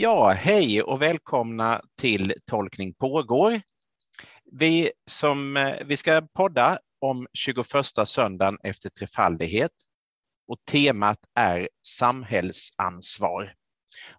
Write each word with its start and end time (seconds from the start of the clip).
Ja, 0.00 0.30
hej 0.30 0.82
och 0.82 1.02
välkomna 1.02 1.82
till 2.00 2.34
Tolkning 2.44 2.94
pågår. 2.94 3.60
Vi, 4.52 4.92
som, 5.10 5.56
eh, 5.56 5.74
vi 5.86 5.96
ska 5.96 6.22
podda 6.34 6.78
om 7.00 7.26
21 7.32 7.66
söndagen 8.06 8.58
efter 8.62 8.88
trefaldighet 8.88 9.72
och 10.48 10.58
temat 10.70 11.18
är 11.34 11.68
samhällsansvar. 11.86 13.54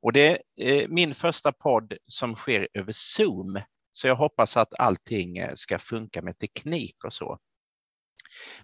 Och 0.02 0.14
det 0.14 0.42
är 0.56 0.88
min 0.88 1.16
första 1.16 1.52
podd 1.52 1.94
som 2.08 2.36
sker 2.36 2.68
över 2.74 2.92
Zoom, 2.96 3.62
så 3.94 4.08
jag 4.08 4.16
hoppas 4.16 4.58
att 4.58 4.80
allting 4.80 5.38
eh, 5.38 5.52
ska 5.56 5.80
funka 5.80 6.22
med 6.22 6.38
teknik 6.38 7.04
och 7.04 7.14
så. 7.14 7.38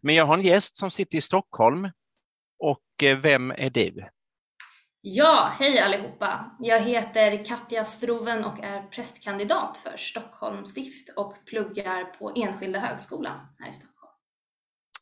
Men 0.01 0.15
jag 0.15 0.25
har 0.25 0.37
en 0.37 0.45
gäst 0.45 0.77
som 0.77 0.91
sitter 0.91 1.17
i 1.17 1.21
Stockholm 1.21 1.89
och 2.59 2.83
vem 3.21 3.51
är 3.51 3.69
du? 3.69 4.09
Ja, 5.07 5.53
hej 5.59 5.79
allihopa! 5.79 6.55
Jag 6.59 6.79
heter 6.79 7.45
Katja 7.45 7.85
Stroven 7.85 8.45
och 8.45 8.63
är 8.63 8.81
prästkandidat 8.81 9.77
för 9.77 9.97
Stockholms 9.97 10.71
stift 10.71 11.09
och 11.15 11.33
pluggar 11.45 12.03
på 12.03 12.33
Enskilda 12.35 12.79
högskolan 12.79 13.39
här 13.59 13.71
i 13.71 13.73
Stockholm. 13.73 14.13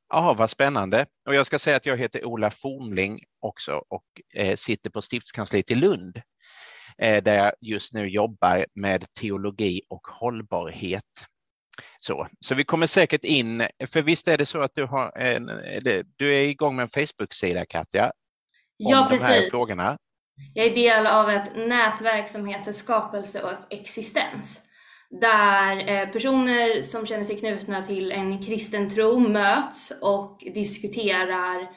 Ja, 0.10 0.34
vad 0.34 0.50
spännande. 0.50 1.06
Och 1.28 1.36
jag 1.36 1.46
ska 1.46 1.60
säga 1.60 1.78
att 1.78 1.86
jag 1.86 1.98
heter 1.98 2.26
Ola 2.26 2.52
Formling 2.52 3.20
också 3.40 3.84
och 3.90 4.04
eh, 4.36 4.56
sitter 4.56 4.90
på 4.90 5.02
stiftskansliet 5.02 5.72
i 5.72 5.76
Lund 5.76 6.22
eh, 6.98 7.24
där 7.24 7.36
jag 7.36 7.52
just 7.62 7.94
nu 7.94 8.08
jobbar 8.08 8.66
med 8.76 9.14
teologi 9.14 9.82
och 9.90 10.08
hållbarhet. 10.08 11.26
Så, 12.00 12.28
så 12.46 12.56
vi 12.56 12.64
kommer 12.64 12.88
säkert 12.88 13.24
in, 13.24 13.68
för 13.88 14.02
visst 14.02 14.28
är 14.28 14.38
det 14.38 14.46
så 14.46 14.62
att 14.62 14.76
du, 14.76 14.86
har 14.86 15.18
en, 15.18 15.50
eh, 15.50 16.02
du 16.16 16.36
är 16.36 16.44
igång 16.44 16.76
med 16.76 16.84
en 16.84 16.90
Facebook-sida 16.90 17.66
Katja, 17.66 18.12
Ja, 18.90 19.08
precis. 19.10 19.28
de 19.28 19.34
här 19.34 19.50
frågorna. 19.50 19.98
Jag 20.54 20.66
är 20.66 20.76
del 20.76 21.08
av 21.08 21.30
ett 21.30 21.56
nätverk 21.56 22.30
som 22.30 22.46
heter 22.46 22.72
Skapelse 22.72 23.44
och 23.44 23.74
existens. 23.74 24.62
Där 25.22 25.90
eh, 25.90 26.10
personer 26.10 26.84
som 26.84 27.06
känner 27.06 27.24
sig 27.24 27.38
knutna 27.38 27.86
till 27.86 28.12
en 28.12 28.44
kristen 28.44 28.90
tro 28.90 29.20
möts 29.20 29.94
och 30.02 30.44
diskuterar 30.54 31.70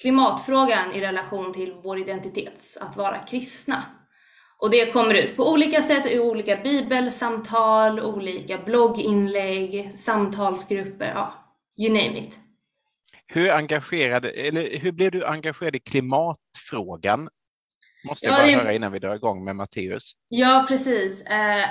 klimatfrågan 0.00 0.92
i 0.92 1.00
relation 1.00 1.52
till 1.52 1.74
vår 1.82 1.98
identitet, 1.98 2.62
att 2.80 2.96
vara 2.96 3.18
kristna. 3.18 3.82
Och 4.58 4.70
det 4.70 4.92
kommer 4.92 5.14
ut 5.14 5.36
på 5.36 5.50
olika 5.52 5.82
sätt 5.82 6.06
i 6.06 6.18
olika 6.18 6.56
bibelsamtal, 6.56 8.00
olika 8.00 8.58
blogginlägg, 8.58 9.92
samtalsgrupper, 9.98 11.12
ja, 11.14 11.34
you 11.78 11.88
name 11.88 12.18
it. 12.18 12.41
Hur, 13.34 13.50
engagerad, 13.50 14.24
eller 14.24 14.78
hur 14.78 14.92
blev 14.92 15.10
du 15.10 15.26
engagerad 15.26 15.76
i 15.76 15.80
klimatfrågan? 15.80 17.28
Måste 18.04 18.26
jag 18.26 18.32
ja, 18.32 18.38
bara 18.38 18.46
det... 18.46 18.56
höra 18.56 18.72
innan 18.72 18.92
vi 18.92 18.98
drar 18.98 19.14
igång 19.14 19.44
med 19.44 19.56
Matteus. 19.56 20.12
Ja, 20.28 20.64
precis. 20.68 21.22
Eh, 21.22 21.64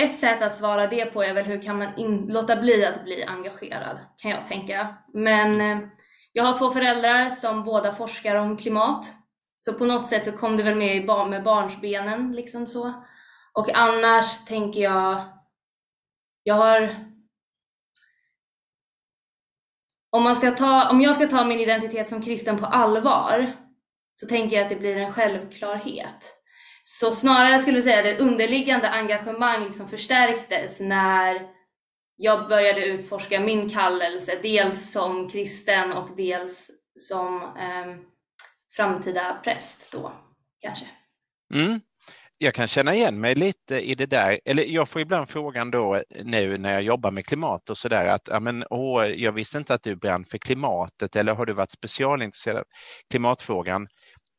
ett 0.00 0.18
sätt 0.18 0.42
att 0.42 0.58
svara 0.58 0.86
det 0.86 1.06
på 1.06 1.22
är 1.22 1.34
väl 1.34 1.44
hur 1.44 1.62
kan 1.62 1.78
man 1.78 1.88
in, 1.96 2.26
låta 2.28 2.56
bli 2.56 2.84
att 2.84 3.04
bli 3.04 3.24
engagerad, 3.24 3.98
kan 4.16 4.30
jag 4.30 4.48
tänka. 4.48 4.96
Men 5.14 5.60
eh, 5.60 5.88
jag 6.32 6.44
har 6.44 6.58
två 6.58 6.70
föräldrar 6.70 7.30
som 7.30 7.64
båda 7.64 7.92
forskar 7.92 8.36
om 8.36 8.56
klimat. 8.56 9.06
Så 9.56 9.72
på 9.72 9.84
något 9.84 10.06
sätt 10.06 10.24
så 10.24 10.32
kom 10.32 10.56
det 10.56 10.62
väl 10.62 10.74
med 10.74 11.06
med 11.06 11.42
barnsbenen, 11.42 12.32
liksom 12.32 12.66
så. 12.66 13.04
Och 13.52 13.70
annars 13.74 14.44
tänker 14.44 14.80
jag, 14.80 15.22
jag 16.42 16.54
har 16.54 16.94
om, 20.14 20.22
man 20.22 20.36
ska 20.36 20.50
ta, 20.50 20.90
om 20.90 21.00
jag 21.00 21.14
ska 21.14 21.26
ta 21.26 21.44
min 21.44 21.60
identitet 21.60 22.08
som 22.08 22.22
kristen 22.22 22.58
på 22.58 22.66
allvar 22.66 23.52
så 24.14 24.26
tänker 24.26 24.56
jag 24.56 24.62
att 24.62 24.70
det 24.70 24.76
blir 24.76 24.96
en 24.96 25.12
självklarhet. 25.12 26.34
Så 26.84 27.12
snarare 27.12 27.58
skulle 27.58 27.76
jag 27.76 27.84
säga 27.84 27.98
att 27.98 28.04
det 28.04 28.24
underliggande 28.24 28.90
engagemang 28.90 29.64
liksom 29.64 29.88
förstärktes 29.88 30.80
när 30.80 31.42
jag 32.16 32.48
började 32.48 32.86
utforska 32.86 33.40
min 33.40 33.70
kallelse, 33.70 34.38
dels 34.42 34.92
som 34.92 35.28
kristen 35.28 35.92
och 35.92 36.08
dels 36.16 36.70
som 36.96 37.42
eh, 37.42 37.96
framtida 38.76 39.40
präst 39.44 39.92
då 39.92 40.12
kanske. 40.60 40.86
Mm 41.54 41.80
jag 42.38 42.54
kan 42.54 42.68
känna 42.68 42.94
igen 42.94 43.20
mig 43.20 43.34
lite 43.34 43.80
i 43.80 43.94
det 43.94 44.06
där. 44.06 44.40
Eller 44.44 44.64
jag 44.64 44.88
får 44.88 45.02
ibland 45.02 45.28
frågan 45.28 45.70
då 45.70 45.94
eh, 45.94 46.02
nu 46.24 46.58
när 46.58 46.72
jag 46.72 46.82
jobbar 46.82 47.10
med 47.10 47.26
klimat 47.26 47.70
och 47.70 47.78
så 47.78 47.88
där 47.88 48.06
att 48.06 48.28
ja, 48.30 48.40
men, 48.40 48.64
åh, 48.70 49.06
jag 49.06 49.32
visste 49.32 49.58
inte 49.58 49.74
att 49.74 49.82
du 49.82 49.96
brann 49.96 50.24
för 50.24 50.38
klimatet 50.38 51.16
eller 51.16 51.34
har 51.34 51.46
du 51.46 51.52
varit 51.52 51.70
specialintresserad 51.70 52.56
av 52.56 52.64
klimatfrågan? 53.10 53.86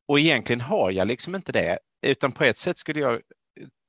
Och 0.08 0.20
egentligen 0.20 0.62
har 0.62 0.92
jag 0.92 1.08
liksom 1.08 1.36
inte 1.36 1.52
det, 1.52 1.80
utan 2.06 2.32
på 2.32 2.44
ett 2.44 2.58
sätt 2.58 2.78
skulle 2.78 3.00
jag 3.00 3.14
eh, 3.14 3.20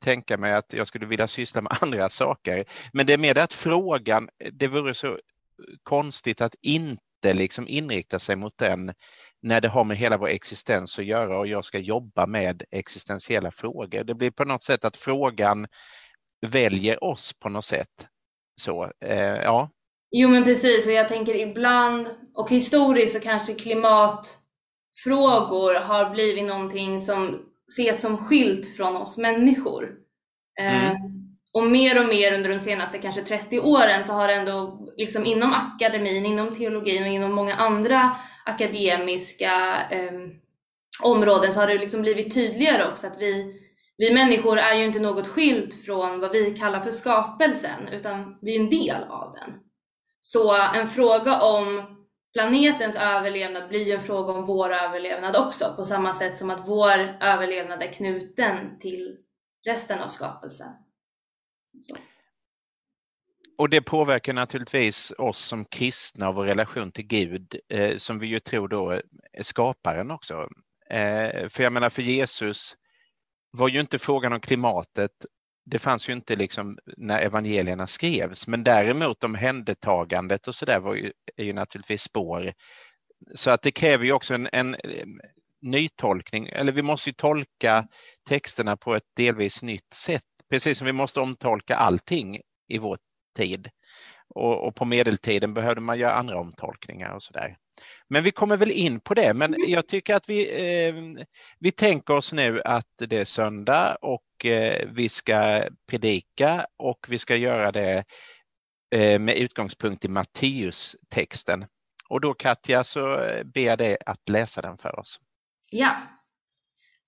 tänka 0.04 0.38
mig 0.38 0.52
att 0.52 0.72
jag 0.72 0.88
skulle 0.88 1.06
vilja 1.06 1.28
syssla 1.28 1.62
med 1.62 1.76
andra 1.80 2.08
saker. 2.08 2.64
Men 2.92 3.06
det 3.06 3.12
är 3.12 3.18
mer 3.18 3.34
det 3.34 3.42
att 3.42 3.52
frågan, 3.52 4.28
eh, 4.44 4.50
det 4.52 4.68
vore 4.68 4.94
så 4.94 5.18
konstigt 5.82 6.40
att 6.40 6.54
inte 6.62 7.02
liksom 7.24 7.68
inrikta 7.68 8.18
sig 8.18 8.36
mot 8.36 8.58
den 8.58 8.92
när 9.42 9.60
det 9.60 9.68
har 9.68 9.84
med 9.84 9.96
hela 9.96 10.18
vår 10.18 10.28
existens 10.28 10.98
att 10.98 11.04
göra 11.04 11.38
och 11.38 11.46
jag 11.46 11.64
ska 11.64 11.78
jobba 11.78 12.26
med 12.26 12.62
existentiella 12.70 13.50
frågor. 13.50 14.04
Det 14.04 14.14
blir 14.14 14.30
på 14.30 14.44
något 14.44 14.62
sätt 14.62 14.84
att 14.84 14.96
frågan 14.96 15.66
väljer 16.46 17.04
oss 17.04 17.32
på 17.38 17.48
något 17.48 17.64
sätt. 17.64 18.08
Så, 18.60 18.92
eh, 19.00 19.34
ja. 19.34 19.70
Jo 20.10 20.28
men 20.28 20.44
precis 20.44 20.86
och 20.86 20.92
jag 20.92 21.08
tänker 21.08 21.34
ibland 21.34 22.08
och 22.34 22.50
historiskt 22.50 23.14
så 23.14 23.20
kanske 23.20 23.54
klimatfrågor 23.54 25.74
har 25.74 26.10
blivit 26.10 26.44
någonting 26.44 27.00
som 27.00 27.42
ses 27.72 28.00
som 28.00 28.18
skilt 28.18 28.76
från 28.76 28.96
oss 28.96 29.18
människor. 29.18 29.94
Eh, 30.60 30.90
mm. 30.90 31.25
Och 31.56 31.66
mer 31.66 32.00
och 32.02 32.08
mer 32.08 32.34
under 32.34 32.50
de 32.50 32.58
senaste 32.58 32.98
kanske 32.98 33.22
30 33.22 33.60
åren 33.60 34.04
så 34.04 34.12
har 34.12 34.28
det 34.28 34.34
ändå 34.34 34.80
liksom 34.96 35.24
inom 35.24 35.52
akademin, 35.52 36.26
inom 36.26 36.54
teologin 36.54 37.02
och 37.02 37.08
inom 37.08 37.32
många 37.32 37.54
andra 37.54 38.16
akademiska 38.44 39.52
eh, 39.90 40.12
områden 41.02 41.52
så 41.52 41.60
har 41.60 41.66
det 41.66 41.78
liksom 41.78 42.02
blivit 42.02 42.34
tydligare 42.34 42.88
också 42.88 43.06
att 43.06 43.18
vi, 43.18 43.60
vi 43.96 44.14
människor 44.14 44.58
är 44.58 44.74
ju 44.74 44.84
inte 44.84 45.00
något 45.00 45.28
skilt 45.28 45.84
från 45.84 46.20
vad 46.20 46.32
vi 46.32 46.56
kallar 46.56 46.80
för 46.80 46.90
skapelsen 46.90 47.88
utan 47.92 48.38
vi 48.42 48.56
är 48.56 48.60
en 48.60 48.70
del 48.70 49.04
av 49.08 49.32
den. 49.32 49.54
Så 50.20 50.56
en 50.74 50.88
fråga 50.88 51.40
om 51.40 51.82
planetens 52.32 52.96
överlevnad 52.96 53.68
blir 53.68 53.86
ju 53.86 53.92
en 53.92 54.00
fråga 54.00 54.32
om 54.32 54.46
vår 54.46 54.72
överlevnad 54.72 55.36
också 55.36 55.74
på 55.76 55.84
samma 55.84 56.14
sätt 56.14 56.36
som 56.36 56.50
att 56.50 56.68
vår 56.68 57.18
överlevnad 57.20 57.82
är 57.82 57.92
knuten 57.92 58.78
till 58.80 59.16
resten 59.66 60.00
av 60.00 60.08
skapelsen. 60.08 60.85
Så. 61.80 61.96
Och 63.58 63.68
det 63.68 63.82
påverkar 63.82 64.32
naturligtvis 64.32 65.12
oss 65.18 65.38
som 65.38 65.64
kristna 65.64 66.28
och 66.28 66.34
vår 66.34 66.44
relation 66.44 66.92
till 66.92 67.06
Gud, 67.06 67.56
eh, 67.68 67.96
som 67.96 68.18
vi 68.18 68.26
ju 68.26 68.38
tror 68.38 68.68
då 68.68 68.90
är 69.32 69.42
skaparen 69.42 70.10
också. 70.10 70.48
Eh, 70.90 71.48
för 71.48 71.62
jag 71.62 71.72
menar, 71.72 71.90
för 71.90 72.02
Jesus 72.02 72.74
var 73.50 73.68
ju 73.68 73.80
inte 73.80 73.98
frågan 73.98 74.32
om 74.32 74.40
klimatet, 74.40 75.10
det 75.64 75.78
fanns 75.78 76.08
ju 76.08 76.12
inte 76.12 76.36
liksom 76.36 76.78
när 76.96 77.20
evangelierna 77.20 77.86
skrevs, 77.86 78.46
men 78.46 78.64
däremot 78.64 79.24
omhändertagandet 79.24 80.48
och 80.48 80.54
så 80.54 80.64
där 80.64 80.80
var 80.80 80.94
ju, 80.94 81.12
är 81.36 81.44
ju 81.44 81.52
naturligtvis 81.52 82.02
spår. 82.02 82.52
Så 83.34 83.50
att 83.50 83.62
det 83.62 83.70
kräver 83.70 84.04
ju 84.04 84.12
också 84.12 84.34
en, 84.34 84.48
en 84.52 84.74
eh, 84.74 85.06
nytolkning, 85.62 86.48
eller 86.48 86.72
vi 86.72 86.82
måste 86.82 87.10
ju 87.10 87.14
tolka 87.14 87.88
texterna 88.28 88.76
på 88.76 88.94
ett 88.94 89.06
delvis 89.16 89.62
nytt 89.62 89.92
sätt, 89.94 90.22
precis 90.50 90.78
som 90.78 90.86
vi 90.86 90.92
måste 90.92 91.20
omtolka 91.20 91.76
allting 91.76 92.40
i 92.68 92.78
vår 92.78 92.98
tid. 93.36 93.70
Och, 94.34 94.66
och, 94.66 94.74
på 94.74 94.84
medeltiden 94.84 95.54
behövde 95.54 95.80
man 95.80 95.98
göra 95.98 96.14
andra 96.14 96.38
omtolkningar 96.38 97.10
och 97.10 97.22
så 97.22 97.32
där. 97.32 97.56
Men 98.08 98.24
vi 98.24 98.30
kommer 98.30 98.56
väl 98.56 98.70
in 98.70 99.00
på 99.00 99.14
det, 99.14 99.34
men 99.34 99.54
jag 99.66 99.88
tycker 99.88 100.14
att 100.14 100.28
vi, 100.28 100.48
eh, 100.86 100.94
vi 101.58 101.70
tänker 101.70 102.14
oss 102.14 102.32
nu 102.32 102.62
att 102.64 102.92
det 103.08 103.16
är 103.16 103.24
söndag 103.24 103.96
och 104.02 104.46
eh, 104.46 104.88
vi 104.92 105.08
ska 105.08 105.62
predika 105.90 106.66
och 106.76 107.06
vi 107.08 107.18
ska 107.18 107.36
göra 107.36 107.72
det 107.72 108.04
eh, 108.94 109.18
med 109.18 109.36
utgångspunkt 109.36 110.04
i 110.04 110.08
Matteus-texten. 110.08 111.66
Och 112.08 112.20
då 112.20 112.34
Katja 112.34 112.84
så 112.84 113.02
ber 113.54 113.60
jag 113.60 113.78
dig 113.78 113.96
att 114.06 114.28
läsa 114.28 114.62
den 114.62 114.78
för 114.78 114.98
oss. 114.98 115.20
Ja, 115.70 115.96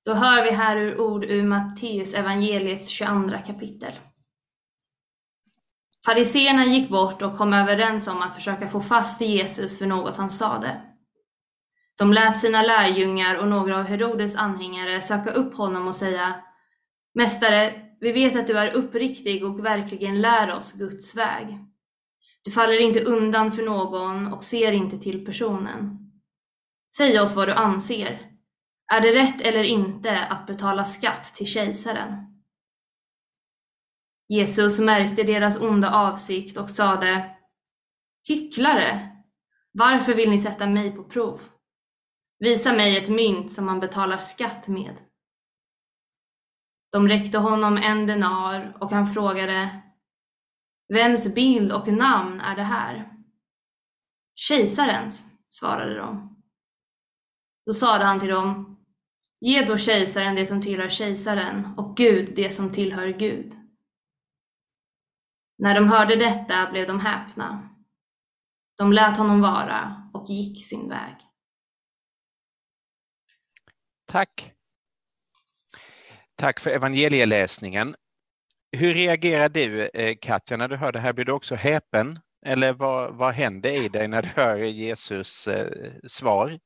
då 0.08 0.14
hör 0.14 0.44
vi 0.44 0.50
här 0.50 0.76
ur 0.76 1.00
ord 1.00 1.24
ur 1.24 1.42
Matteus 1.42 2.14
evangeliets 2.14 2.88
22 2.88 3.38
kapitel. 3.46 3.92
Fariseerna 6.06 6.64
gick 6.64 6.88
bort 6.88 7.22
och 7.22 7.36
kom 7.36 7.52
överens 7.52 8.08
om 8.08 8.22
att 8.22 8.34
försöka 8.34 8.68
få 8.68 8.80
fast 8.80 9.20
Jesus 9.20 9.78
för 9.78 9.86
något 9.86 10.16
han 10.16 10.30
sade. 10.30 10.80
De 11.98 12.12
lät 12.12 12.38
sina 12.38 12.62
lärjungar 12.62 13.34
och 13.36 13.48
några 13.48 13.78
av 13.78 13.84
Herodes 13.84 14.36
anhängare 14.36 15.02
söka 15.02 15.30
upp 15.30 15.56
honom 15.56 15.88
och 15.88 15.96
säga 15.96 16.34
Mästare, 17.14 17.72
vi 18.00 18.12
vet 18.12 18.36
att 18.36 18.46
du 18.46 18.58
är 18.58 18.76
uppriktig 18.76 19.44
och 19.44 19.64
verkligen 19.64 20.20
lär 20.20 20.52
oss 20.52 20.72
Guds 20.72 21.16
väg. 21.16 21.58
Du 22.42 22.50
faller 22.50 22.80
inte 22.80 23.04
undan 23.04 23.52
för 23.52 23.62
någon 23.62 24.32
och 24.32 24.44
ser 24.44 24.72
inte 24.72 24.98
till 24.98 25.26
personen. 25.26 25.98
Säg 26.96 27.20
oss 27.20 27.36
vad 27.36 27.48
du 27.48 27.52
anser. 27.52 28.27
Är 28.92 29.00
det 29.00 29.12
rätt 29.12 29.40
eller 29.40 29.62
inte 29.62 30.24
att 30.24 30.46
betala 30.46 30.84
skatt 30.84 31.34
till 31.34 31.46
kejsaren? 31.46 32.24
Jesus 34.28 34.78
märkte 34.78 35.22
deras 35.22 35.60
onda 35.60 35.94
avsikt 35.94 36.56
och 36.56 36.70
sade 36.70 37.36
Hycklare! 38.28 39.14
Varför 39.72 40.14
vill 40.14 40.30
ni 40.30 40.38
sätta 40.38 40.66
mig 40.66 40.96
på 40.96 41.04
prov? 41.04 41.40
Visa 42.38 42.72
mig 42.72 42.96
ett 42.96 43.08
mynt 43.08 43.52
som 43.52 43.66
man 43.66 43.80
betalar 43.80 44.18
skatt 44.18 44.68
med. 44.68 44.96
De 46.92 47.08
räckte 47.08 47.38
honom 47.38 47.76
en 47.76 48.06
denar 48.06 48.76
och 48.80 48.90
han 48.90 49.06
frågade 49.06 49.82
Vems 50.88 51.34
bild 51.34 51.72
och 51.72 51.88
namn 51.88 52.40
är 52.40 52.56
det 52.56 52.62
här? 52.62 53.12
Kejsarens, 54.34 55.26
svarade 55.48 55.96
de. 55.96 56.42
Då 57.66 57.74
sade 57.74 58.04
han 58.04 58.20
till 58.20 58.28
dem 58.28 58.77
Ge 59.40 59.64
då 59.64 59.76
kejsaren 59.76 60.34
det 60.34 60.46
som 60.46 60.62
tillhör 60.62 60.88
kejsaren 60.88 61.74
och 61.76 61.96
Gud 61.96 62.36
det 62.36 62.50
som 62.52 62.72
tillhör 62.72 63.08
Gud. 63.08 63.54
När 65.58 65.74
de 65.74 65.88
hörde 65.88 66.16
detta 66.16 66.70
blev 66.70 66.86
de 66.86 67.00
häpna. 67.00 67.68
De 68.78 68.92
lät 68.92 69.18
honom 69.18 69.40
vara 69.40 70.10
och 70.14 70.28
gick 70.28 70.66
sin 70.68 70.88
väg. 70.88 71.16
Tack. 74.06 74.52
Tack 76.36 76.60
för 76.60 76.70
evangelieläsningen. 76.70 77.94
Hur 78.76 78.94
reagerar 78.94 79.48
du 79.48 79.88
eh, 79.88 80.16
Katja 80.20 80.56
när 80.56 80.68
du 80.68 80.76
hör 80.76 80.92
det 80.92 80.98
här? 80.98 81.12
Blir 81.12 81.24
du 81.24 81.32
också 81.32 81.54
häpen? 81.54 82.18
Eller 82.46 82.72
vad, 82.72 83.14
vad 83.14 83.34
händer 83.34 83.84
i 83.84 83.88
dig 83.88 84.08
när 84.08 84.22
du 84.22 84.28
hör 84.28 84.56
Jesus 84.56 85.48
eh, 85.48 85.92
svar? 86.06 86.58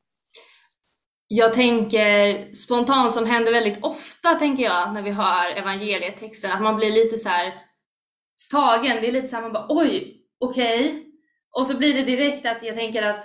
Jag 1.35 1.55
tänker 1.55 2.53
spontant 2.53 3.15
som 3.15 3.27
händer 3.27 3.53
väldigt 3.53 3.85
ofta 3.85 4.35
tänker 4.35 4.63
jag 4.65 4.95
när 4.95 5.03
vi 5.03 5.11
hör 5.11 5.51
evangelietexten 5.51 6.53
att 6.53 6.63
man 6.63 6.77
blir 6.77 6.91
lite 6.91 7.19
så 7.19 7.29
här 7.29 7.55
tagen. 8.51 8.97
Det 9.01 9.09
är 9.09 9.13
lite 9.13 9.29
så 9.29 9.37
här 9.37 9.43
man 9.43 9.53
bara 9.53 9.67
oj, 9.69 10.17
okej. 10.41 10.87
Okay. 10.89 11.03
Och 11.59 11.67
så 11.67 11.77
blir 11.77 11.95
det 11.95 12.03
direkt 12.03 12.47
att 12.47 12.63
jag 12.63 12.75
tänker 12.75 13.03
att 13.03 13.25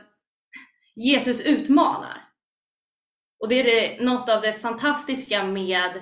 Jesus 0.95 1.45
utmanar. 1.45 2.23
Och 3.39 3.49
det 3.49 3.55
är 3.55 3.63
det, 3.63 4.05
något 4.05 4.29
av 4.29 4.41
det 4.41 4.53
fantastiska 4.53 5.43
med, 5.43 5.95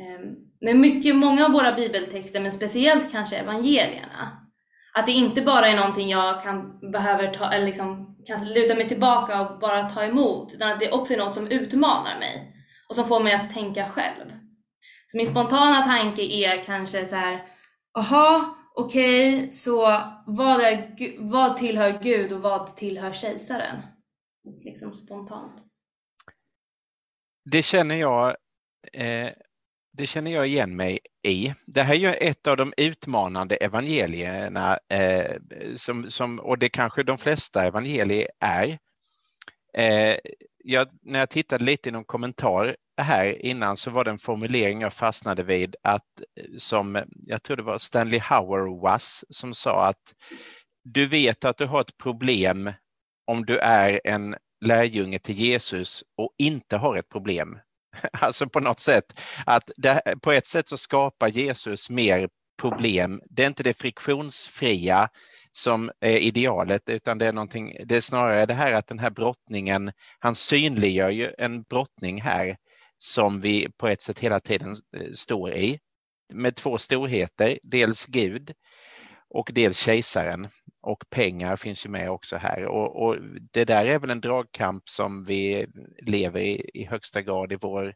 eh, 0.00 0.20
med 0.60 0.76
mycket, 0.76 1.16
många 1.16 1.44
av 1.44 1.52
våra 1.52 1.72
bibeltexter, 1.72 2.40
men 2.40 2.52
speciellt 2.52 3.12
kanske 3.12 3.36
evangelierna. 3.36 4.48
Att 4.94 5.06
det 5.06 5.12
inte 5.12 5.42
bara 5.42 5.68
är 5.68 5.76
någonting 5.76 6.08
jag 6.08 6.42
kan, 6.42 6.80
behöver 6.92 7.34
ta, 7.34 7.52
eller 7.52 7.66
liksom, 7.66 8.13
kan 8.26 8.52
luta 8.52 8.74
mig 8.74 8.88
tillbaka 8.88 9.40
och 9.40 9.58
bara 9.58 9.90
ta 9.90 10.04
emot, 10.04 10.52
utan 10.52 10.72
att 10.72 10.80
det 10.80 10.92
också 10.92 11.14
är 11.14 11.18
något 11.18 11.34
som 11.34 11.46
utmanar 11.46 12.18
mig 12.18 12.56
och 12.88 12.96
som 12.96 13.08
får 13.08 13.20
mig 13.20 13.32
att 13.32 13.54
tänka 13.54 13.88
själv. 13.88 14.30
Så 15.06 15.16
min 15.16 15.26
spontana 15.26 15.82
tanke 15.82 16.22
är 16.22 16.64
kanske 16.64 17.06
så 17.06 17.16
här, 17.16 17.46
aha, 17.98 18.56
okej, 18.74 19.36
okay, 19.36 19.50
så 19.50 19.80
vad, 20.26 20.60
är, 20.60 20.94
vad 21.18 21.56
tillhör 21.56 22.00
Gud 22.02 22.32
och 22.32 22.40
vad 22.40 22.76
tillhör 22.76 23.12
kejsaren? 23.12 23.82
Liksom 24.64 24.94
spontant. 24.94 25.64
Det 27.50 27.62
känner 27.62 27.94
jag 27.94 28.36
eh, 28.92 29.32
det 29.96 30.06
känner 30.06 30.30
jag 30.30 30.46
igen 30.46 30.76
mig 30.76 30.98
i. 31.26 31.54
Det 31.66 31.82
här 31.82 31.94
är 31.94 31.98
ju 31.98 32.08
ett 32.08 32.46
av 32.46 32.56
de 32.56 32.72
utmanande 32.76 33.56
evangelierna 33.56 34.78
eh, 34.88 35.36
som, 35.76 36.10
som, 36.10 36.40
och 36.40 36.58
det 36.58 36.68
kanske 36.68 37.02
de 37.02 37.18
flesta 37.18 37.66
evangelier 37.66 38.28
är. 38.40 38.78
Eh, 39.78 40.16
jag, 40.64 40.88
när 41.02 41.18
jag 41.18 41.30
tittade 41.30 41.64
lite 41.64 41.88
i 41.88 41.92
någon 41.92 42.04
kommentar 42.04 42.76
här 43.00 43.46
innan 43.46 43.76
så 43.76 43.90
var 43.90 44.04
det 44.04 44.10
en 44.10 44.18
formulering 44.18 44.80
jag 44.80 44.92
fastnade 44.92 45.42
vid 45.42 45.76
att 45.82 46.22
eh, 46.40 46.58
som 46.58 47.02
jag 47.26 47.42
tror 47.42 47.56
det 47.56 47.62
var 47.62 47.78
Stanley 47.78 48.20
Hauerwas 48.20 49.24
som 49.30 49.54
sa 49.54 49.86
att 49.86 50.14
du 50.84 51.06
vet 51.06 51.44
att 51.44 51.56
du 51.56 51.66
har 51.66 51.80
ett 51.80 51.96
problem 51.96 52.72
om 53.26 53.46
du 53.46 53.58
är 53.58 54.00
en 54.04 54.36
lärjunge 54.64 55.18
till 55.18 55.34
Jesus 55.34 56.04
och 56.16 56.34
inte 56.38 56.76
har 56.76 56.96
ett 56.96 57.08
problem 57.08 57.58
Alltså 58.12 58.48
på 58.48 58.60
något 58.60 58.80
sätt 58.80 59.20
att 59.46 59.70
det, 59.76 60.02
på 60.22 60.32
ett 60.32 60.46
sätt 60.46 60.68
så 60.68 60.76
skapar 60.76 61.28
Jesus 61.28 61.90
mer 61.90 62.28
problem. 62.60 63.20
Det 63.30 63.42
är 63.42 63.46
inte 63.46 63.62
det 63.62 63.78
friktionsfria 63.78 65.08
som 65.52 65.90
är 66.00 66.18
idealet 66.18 66.88
utan 66.88 67.18
det 67.18 67.26
är, 67.26 67.32
någonting, 67.32 67.76
det 67.84 67.96
är 67.96 68.00
snarare 68.00 68.46
det 68.46 68.54
här 68.54 68.72
att 68.72 68.86
den 68.86 68.98
här 68.98 69.10
brottningen, 69.10 69.92
han 70.18 70.34
synliggör 70.34 71.10
ju 71.10 71.32
en 71.38 71.62
brottning 71.62 72.22
här 72.22 72.56
som 72.98 73.40
vi 73.40 73.68
på 73.78 73.88
ett 73.88 74.00
sätt 74.00 74.18
hela 74.18 74.40
tiden 74.40 74.76
eh, 74.96 75.12
står 75.14 75.52
i 75.52 75.78
med 76.32 76.56
två 76.56 76.78
storheter, 76.78 77.58
dels 77.62 78.06
Gud 78.06 78.52
och 79.30 79.50
dels 79.52 79.78
kejsaren 79.78 80.48
och 80.84 81.10
pengar 81.10 81.56
finns 81.56 81.86
ju 81.86 81.90
med 81.90 82.10
också 82.10 82.36
här 82.36 82.66
och, 82.66 83.06
och, 83.06 83.16
det 83.52 83.64
där 83.64 83.86
är 83.86 83.98
väl 83.98 84.10
en 84.10 84.20
dragkamp 84.20 84.88
som 84.88 85.24
vi 85.24 85.66
lever 85.98 86.40
i, 86.40 86.70
i 86.74 86.84
högsta 86.84 87.22
grad 87.22 87.52
i 87.52 87.56
vår 87.56 87.94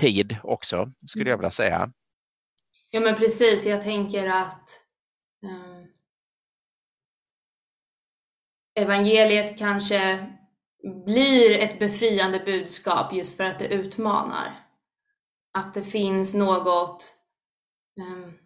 tid 0.00 0.36
också, 0.42 0.92
skulle 1.06 1.30
jag 1.30 1.36
vilja 1.36 1.50
säga. 1.50 1.92
Ja 2.90 3.00
men 3.00 3.14
precis, 3.14 3.66
jag 3.66 3.82
tänker 3.82 4.28
att 4.28 4.70
um, 5.42 5.86
evangeliet 8.74 9.58
kanske 9.58 10.26
blir 11.06 11.58
ett 11.58 11.78
befriande 11.78 12.38
budskap 12.38 13.12
just 13.12 13.36
för 13.36 13.44
att 13.44 13.58
det 13.58 13.68
utmanar. 13.68 14.66
Att 15.52 15.74
det 15.74 15.82
finns 15.82 16.34
något 16.34 17.14
um, 18.00 18.38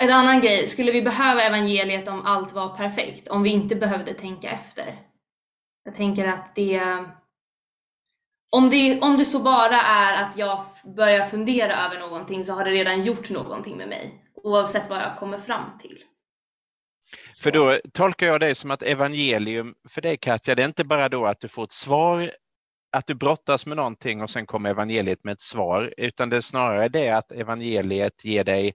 en 0.00 0.10
annan 0.10 0.40
grej, 0.40 0.66
skulle 0.66 0.92
vi 0.92 1.02
behöva 1.02 1.42
evangeliet 1.42 2.08
om 2.08 2.26
allt 2.26 2.52
var 2.52 2.76
perfekt? 2.76 3.28
Om 3.28 3.42
vi 3.42 3.50
inte 3.50 3.76
behövde 3.76 4.14
tänka 4.14 4.50
efter? 4.50 4.98
Jag 5.84 5.94
tänker 5.94 6.28
att 6.28 6.54
det 6.54 6.80
om 8.52 8.70
det, 8.70 9.00
om 9.00 9.16
det 9.16 9.24
så 9.24 9.38
bara 9.38 9.80
är 9.80 10.22
att 10.22 10.36
jag 10.36 10.64
börjar 10.96 11.26
fundera 11.26 11.86
över 11.86 11.98
någonting 11.98 12.44
så 12.44 12.52
har 12.52 12.64
det 12.64 12.70
redan 12.70 13.02
gjort 13.02 13.30
någonting 13.30 13.76
med 13.76 13.88
mig, 13.88 14.24
oavsett 14.34 14.90
vad 14.90 14.98
jag 14.98 15.18
kommer 15.18 15.38
fram 15.38 15.78
till. 15.78 15.98
Så. 17.30 17.42
För 17.42 17.52
då 17.52 17.78
tolkar 17.92 18.26
jag 18.26 18.40
det 18.40 18.54
som 18.54 18.70
att 18.70 18.82
evangelium 18.82 19.74
för 19.88 20.02
dig 20.02 20.16
Katja, 20.16 20.54
det 20.54 20.62
är 20.62 20.66
inte 20.66 20.84
bara 20.84 21.08
då 21.08 21.26
att 21.26 21.40
du 21.40 21.48
får 21.48 21.64
ett 21.64 21.72
svar, 21.72 22.30
att 22.92 23.06
du 23.06 23.14
brottas 23.14 23.66
med 23.66 23.76
någonting 23.76 24.22
och 24.22 24.30
sen 24.30 24.46
kommer 24.46 24.70
evangeliet 24.70 25.24
med 25.24 25.32
ett 25.32 25.40
svar, 25.40 25.94
utan 25.96 26.30
det 26.30 26.36
är 26.36 26.40
snarare 26.40 26.88
det 26.88 27.10
att 27.10 27.32
evangeliet 27.32 28.24
ger 28.24 28.44
dig 28.44 28.74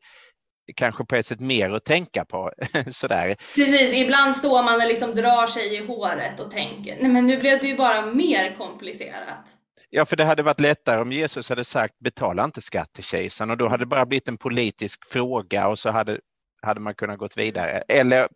kanske 0.76 1.06
på 1.06 1.16
ett 1.16 1.26
sätt 1.26 1.40
mer 1.40 1.70
att 1.70 1.86
tänka 1.86 2.26
på. 2.26 2.52
Sådär. 2.92 3.28
Precis, 3.56 3.94
ibland 3.94 4.36
står 4.36 4.64
man 4.64 4.82
och 4.82 4.88
liksom 4.88 5.16
drar 5.16 5.48
sig 5.48 5.76
i 5.76 5.86
håret 5.86 6.40
och 6.40 6.52
tänker, 6.52 6.98
nej 7.02 7.12
men 7.12 7.28
nu 7.28 7.38
blev 7.38 7.60
det 7.60 7.68
ju 7.68 7.78
bara 7.78 8.06
mer 8.06 8.56
komplicerat. 8.58 9.46
Ja, 9.90 10.06
för 10.06 10.16
det 10.16 10.26
hade 10.26 10.44
varit 10.44 10.60
lättare 10.60 11.02
om 11.02 11.12
Jesus 11.12 11.50
hade 11.50 11.64
sagt 11.64 12.00
betala 12.00 12.44
inte 12.46 12.62
skatt 12.62 12.94
till 12.94 13.04
kejsaren 13.04 13.52
och 13.52 13.58
då 13.58 13.68
hade 13.68 13.84
det 13.84 13.88
bara 13.88 14.06
blivit 14.06 14.28
en 14.28 14.38
politisk 14.38 15.08
fråga 15.12 15.68
och 15.68 15.80
så 15.80 15.90
hade, 15.90 16.20
hade 16.62 16.80
man 16.80 16.96
kunnat 16.96 17.18
gått 17.18 17.38
vidare. 17.38 17.84
Eller 17.88 18.28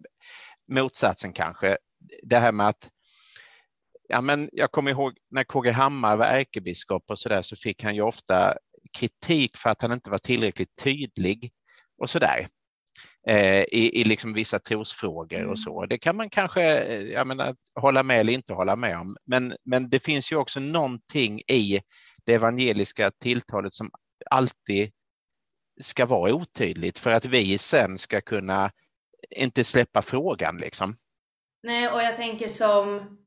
motsatsen 0.72 1.34
kanske, 1.34 1.78
det 2.24 2.38
här 2.38 2.52
med 2.52 2.68
att 2.68 2.90
Ja, 4.12 4.22
men 4.22 4.50
jag 4.52 4.72
kommer 4.72 4.92
ihåg 4.92 5.14
när 5.32 5.44
KG 5.44 5.72
Hammar 5.72 6.18
var 6.18 6.26
ärkebiskop 6.26 7.04
och 7.10 7.20
så 7.20 7.30
där 7.30 7.42
så 7.42 7.56
fick 7.56 7.84
han 7.84 7.96
ju 7.96 8.02
ofta 8.02 8.54
kritik 8.98 9.58
för 9.58 9.70
att 9.70 9.82
han 9.82 9.92
inte 9.92 10.10
var 10.10 10.18
tillräckligt 10.18 10.76
tydlig 10.84 11.52
och 12.00 12.10
sådär. 12.10 12.48
Eh, 13.28 13.64
i, 13.64 14.02
i 14.02 14.04
liksom 14.04 14.34
vissa 14.34 14.60
trosfrågor 14.60 15.46
och 15.46 15.60
så. 15.60 15.86
Det 15.86 15.98
kan 15.98 16.16
man 16.16 16.30
kanske 16.30 16.80
eh, 16.80 17.02
jag 17.02 17.28
menar, 17.28 17.56
hålla 17.76 18.04
med 18.04 18.20
eller 18.20 18.34
inte 18.34 18.54
hålla 18.54 18.76
med 18.76 18.98
om. 18.98 19.18
Men, 19.26 19.56
men 19.66 19.90
det 19.90 20.00
finns 20.00 20.32
ju 20.32 20.36
också 20.36 20.60
någonting 20.60 21.40
i 21.40 21.82
det 22.26 22.34
evangeliska 22.34 23.12
tilltalet 23.12 23.74
som 23.74 23.92
alltid 24.30 24.92
ska 25.82 26.06
vara 26.06 26.34
otydligt 26.34 27.00
för 27.00 27.12
att 27.12 27.26
vi 27.26 27.58
sen 27.58 27.98
ska 27.98 28.22
kunna 28.22 28.72
inte 29.30 29.64
släppa 29.64 30.02
frågan 30.02 30.58
liksom. 30.58 30.96
Nej, 31.64 31.90
och 31.90 32.02
jag 32.02 32.16
tänker 32.16 32.48
som 32.48 33.18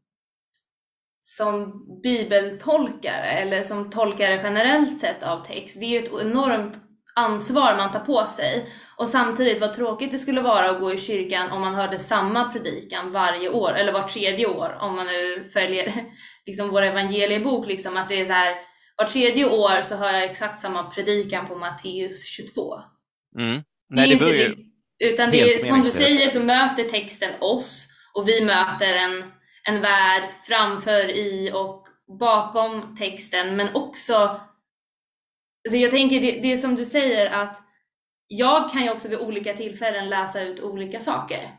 som 1.20 1.82
bibeltolkare 2.02 3.30
eller 3.30 3.62
som 3.62 3.90
tolkare 3.90 4.34
generellt 4.34 5.00
sett 5.00 5.22
av 5.22 5.40
text, 5.40 5.80
det 5.80 5.86
är 5.86 5.90
ju 6.00 6.06
ett 6.06 6.26
enormt 6.26 6.91
ansvar 7.14 7.76
man 7.76 7.92
tar 7.92 8.00
på 8.00 8.26
sig. 8.30 8.66
Och 8.96 9.08
samtidigt 9.08 9.60
vad 9.60 9.74
tråkigt 9.74 10.12
det 10.12 10.18
skulle 10.18 10.40
vara 10.40 10.70
att 10.70 10.80
gå 10.80 10.92
i 10.92 10.98
kyrkan 10.98 11.50
om 11.50 11.60
man 11.60 11.74
hörde 11.74 11.98
samma 11.98 12.52
predikan 12.52 13.12
varje 13.12 13.48
år, 13.48 13.74
eller 13.74 13.92
var 13.92 14.02
tredje 14.02 14.46
år, 14.46 14.78
om 14.80 14.96
man 14.96 15.06
nu 15.06 15.50
följer 15.52 16.04
liksom 16.46 16.68
vår 16.68 16.82
evangeliebok, 16.82 17.66
liksom 17.66 17.96
att 17.96 18.08
det 18.08 18.20
är 18.20 18.26
så 18.26 18.32
här, 18.32 18.56
var 18.96 19.06
tredje 19.06 19.50
år 19.50 19.82
så 19.82 19.96
hör 19.96 20.12
jag 20.12 20.24
exakt 20.24 20.60
samma 20.60 20.82
predikan 20.82 21.46
på 21.46 21.54
Matteus 21.54 22.26
22. 22.26 22.74
Mm. 23.38 23.62
Nej, 23.90 24.08
det, 24.08 24.24
det 24.24 24.44
inte 24.44 24.54
det, 24.98 25.06
utan 25.06 25.30
det 25.30 25.54
är, 25.54 25.66
som 25.66 25.80
du 25.82 25.90
säger 25.90 26.28
så 26.28 26.40
möter 26.40 26.84
texten 26.84 27.30
oss 27.40 27.88
och 28.14 28.28
vi 28.28 28.44
möter 28.44 28.94
en, 28.94 29.24
en 29.68 29.80
värld 29.80 30.22
framför, 30.46 31.10
i 31.10 31.50
och 31.54 31.86
bakom 32.18 32.96
texten 32.96 33.56
men 33.56 33.74
också, 33.74 34.40
alltså 35.68 35.76
jag 35.76 35.90
tänker 35.90 36.20
det, 36.20 36.40
det 36.40 36.58
som 36.58 36.76
du 36.76 36.84
säger 36.84 37.30
att 37.30 37.62
jag 38.26 38.72
kan 38.72 38.82
ju 38.82 38.90
också 38.90 39.08
vid 39.08 39.18
olika 39.18 39.54
tillfällen 39.54 40.08
läsa 40.08 40.42
ut 40.42 40.60
olika 40.60 41.00
saker. 41.00 41.56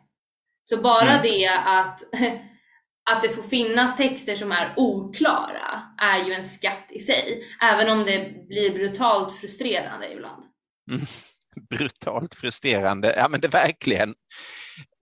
Så 0.64 0.82
bara 0.82 1.12
mm. 1.12 1.24
det 1.24 1.48
att, 1.48 2.02
att 3.12 3.22
det 3.22 3.30
får 3.30 3.44
finnas 3.44 3.98
texter 3.98 4.36
som 4.36 4.52
är 4.52 4.74
oklara 4.78 5.82
är 6.02 6.26
ju 6.26 6.34
en 6.34 6.48
skatt 6.48 6.88
i 6.90 7.00
sig, 7.00 7.44
även 7.62 7.90
om 7.90 8.06
det 8.06 8.48
blir 8.48 8.74
brutalt 8.74 9.40
frustrerande 9.40 10.14
ibland. 10.14 10.44
Mm. 10.92 11.06
Brutalt 11.70 12.36
frustrerande, 12.36 13.14
ja 13.18 13.28
men 13.30 13.42
det 13.42 13.48
verkligen. 13.48 14.16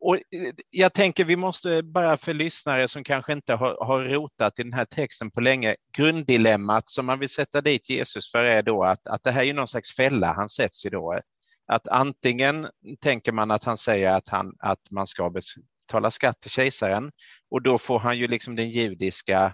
Och 0.02 0.16
eh, 0.16 0.22
jag 0.70 0.94
tänker 0.94 1.26
vi 1.26 1.36
måste 1.36 1.84
bara 1.84 2.18
för 2.18 2.34
lyssnare 2.34 2.88
som 2.88 3.04
kanske 3.04 3.34
inte 3.34 3.54
har, 3.54 3.86
har 3.86 4.04
rotat 4.04 4.60
i 4.60 4.64
den 4.64 4.74
här 4.74 4.86
texten 4.86 5.32
på 5.32 5.42
länge, 5.42 5.76
grunddilemmat 5.98 6.90
som 6.90 7.06
man 7.06 7.20
vill 7.20 7.30
sätta 7.30 7.62
dit 7.62 7.90
Jesus 7.90 8.32
för 8.32 8.44
är 8.44 8.64
då 8.64 8.84
att, 8.84 9.08
att 9.08 9.24
det 9.24 9.32
här 9.32 9.44
är 9.44 9.54
någon 9.54 9.68
slags 9.68 9.96
fälla 9.96 10.34
han 10.34 10.50
sätts 10.50 10.86
i 10.86 10.90
då. 10.90 11.20
Att 11.68 11.88
antingen 11.88 12.68
tänker 13.02 13.32
man 13.32 13.52
att 13.52 13.64
han 13.64 13.78
säger 13.78 14.08
att, 14.08 14.30
han, 14.30 14.54
att 14.60 14.92
man 14.92 15.08
ska 15.08 15.30
betala 15.30 16.12
skatt 16.12 16.42
till 16.42 16.52
kejsaren 16.52 17.12
och 17.52 17.62
då 17.62 17.78
får 17.78 18.00
han 18.00 18.18
ju 18.18 18.28
liksom 18.28 18.56
den 18.56 18.70
judiska 18.70 19.54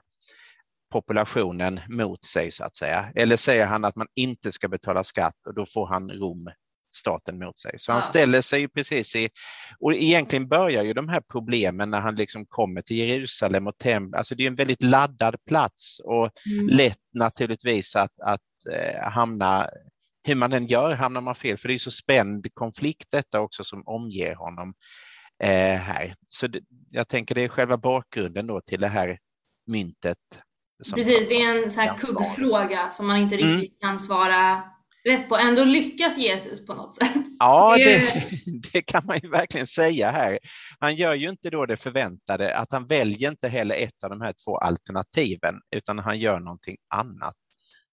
populationen 0.92 1.80
mot 1.89 2.25
sig 2.25 2.51
så 2.51 2.63
att 2.63 2.75
säga. 2.75 3.12
Eller 3.16 3.38
säger 3.38 3.66
han 3.66 3.86
att 3.86 3.96
man 3.96 4.08
inte 4.16 4.51
ska 4.51 4.68
betala 4.68 5.04
skatt 5.04 5.46
och 5.48 5.54
då 5.54 5.66
får 5.66 5.88
han 5.88 6.12
Rom 6.12 6.50
staten 6.96 7.39
mot 7.39 7.60
sig. 7.60 7.72
Så 7.77 7.91
han 7.91 8.03
ställer 8.03 8.41
sig 8.41 8.67
precis 8.67 9.15
i, 9.15 9.29
och 9.79 9.94
egentligen 9.94 10.48
börjar 10.48 10.84
ju 10.84 10.94
de 10.94 11.10
här 11.10 11.22
problemen 11.32 11.89
när 11.89 12.00
han 12.00 12.15
liksom 12.15 12.46
kommer 12.46 12.82
till 12.82 12.98
Jerusalem 12.98 13.67
och 13.67 13.77
Tem, 13.77 14.13
alltså 14.13 14.36
det 14.36 14.44
är 14.44 14.48
en 14.48 14.56
väldigt 14.56 14.84
laddad 14.84 15.36
plats 15.48 16.00
och 16.03 16.29
mm. 16.51 16.67
lätt 16.67 16.98
naturligtvis 17.13 17.96
att, 17.96 18.20
att 18.22 18.41
eh, 18.72 19.10
hamna, 19.10 19.70
hur 20.27 20.36
man 20.36 20.53
än 20.53 20.67
gör 20.67 20.94
hamnar 20.94 21.22
man 21.22 21.36
fel, 21.36 21.58
för 21.58 21.67
det 21.67 21.74
är 21.74 21.77
så 21.77 21.91
spänd 21.91 22.48
konflikt 22.53 23.08
detta 23.12 23.39
också 23.39 23.63
som 23.63 23.84
omger 23.86 24.36
honom 24.36 24.74
eh, 25.44 25.79
här. 25.79 26.15
Så 26.27 26.48
det, 26.48 26.60
jag 26.89 27.08
tänker 27.08 27.36
det 27.36 27.41
är 27.41 27.48
själva 27.48 27.77
bakgrunden 27.77 28.48
då 28.48 28.62
till 28.62 28.82
det 28.82 28.88
här 28.88 29.20
myntet. 29.67 30.17
Precis, 30.96 31.29
det 31.29 31.41
är 31.41 31.63
en 31.63 31.72
sån 31.72 31.84
här 31.84 31.98
kuggfråga 31.98 32.89
som 32.91 33.08
man 33.08 33.17
inte 33.17 33.36
mm. 33.36 33.48
riktigt 33.48 33.84
mm. 33.84 33.91
kan 33.91 34.00
svara 34.00 34.63
rätt 35.08 35.30
på. 35.30 35.36
Ändå 35.38 35.64
lyckas 35.64 36.18
Jesus 36.18 36.66
på 36.66 36.74
något 36.74 36.96
sätt. 36.96 37.26
Ja, 37.40 37.76
det, 37.78 38.04
det, 38.74 38.82
kan 38.82 39.06
man 39.06 39.20
ju 39.24 39.30
verkligen 39.30 39.68
säga 39.68 40.12
här. 40.12 40.40
Han 40.80 40.96
gör 40.96 41.16
ju 41.16 41.30
inte 41.30 41.50
då 41.50 41.66
det 41.66 41.78
förväntade, 41.78 42.56
att 42.56 42.72
han 42.72 42.88
väljer 42.88 43.30
inte 43.30 43.48
heller 43.48 43.76
ett 43.76 44.04
av 44.04 44.10
de 44.10 44.22
här 44.22 44.34
två 44.46 44.58
alternativen, 44.58 45.56
utan 45.76 46.00
han 46.00 46.20
gör 46.20 46.40
någonting 46.40 46.78
annat. 46.90 47.36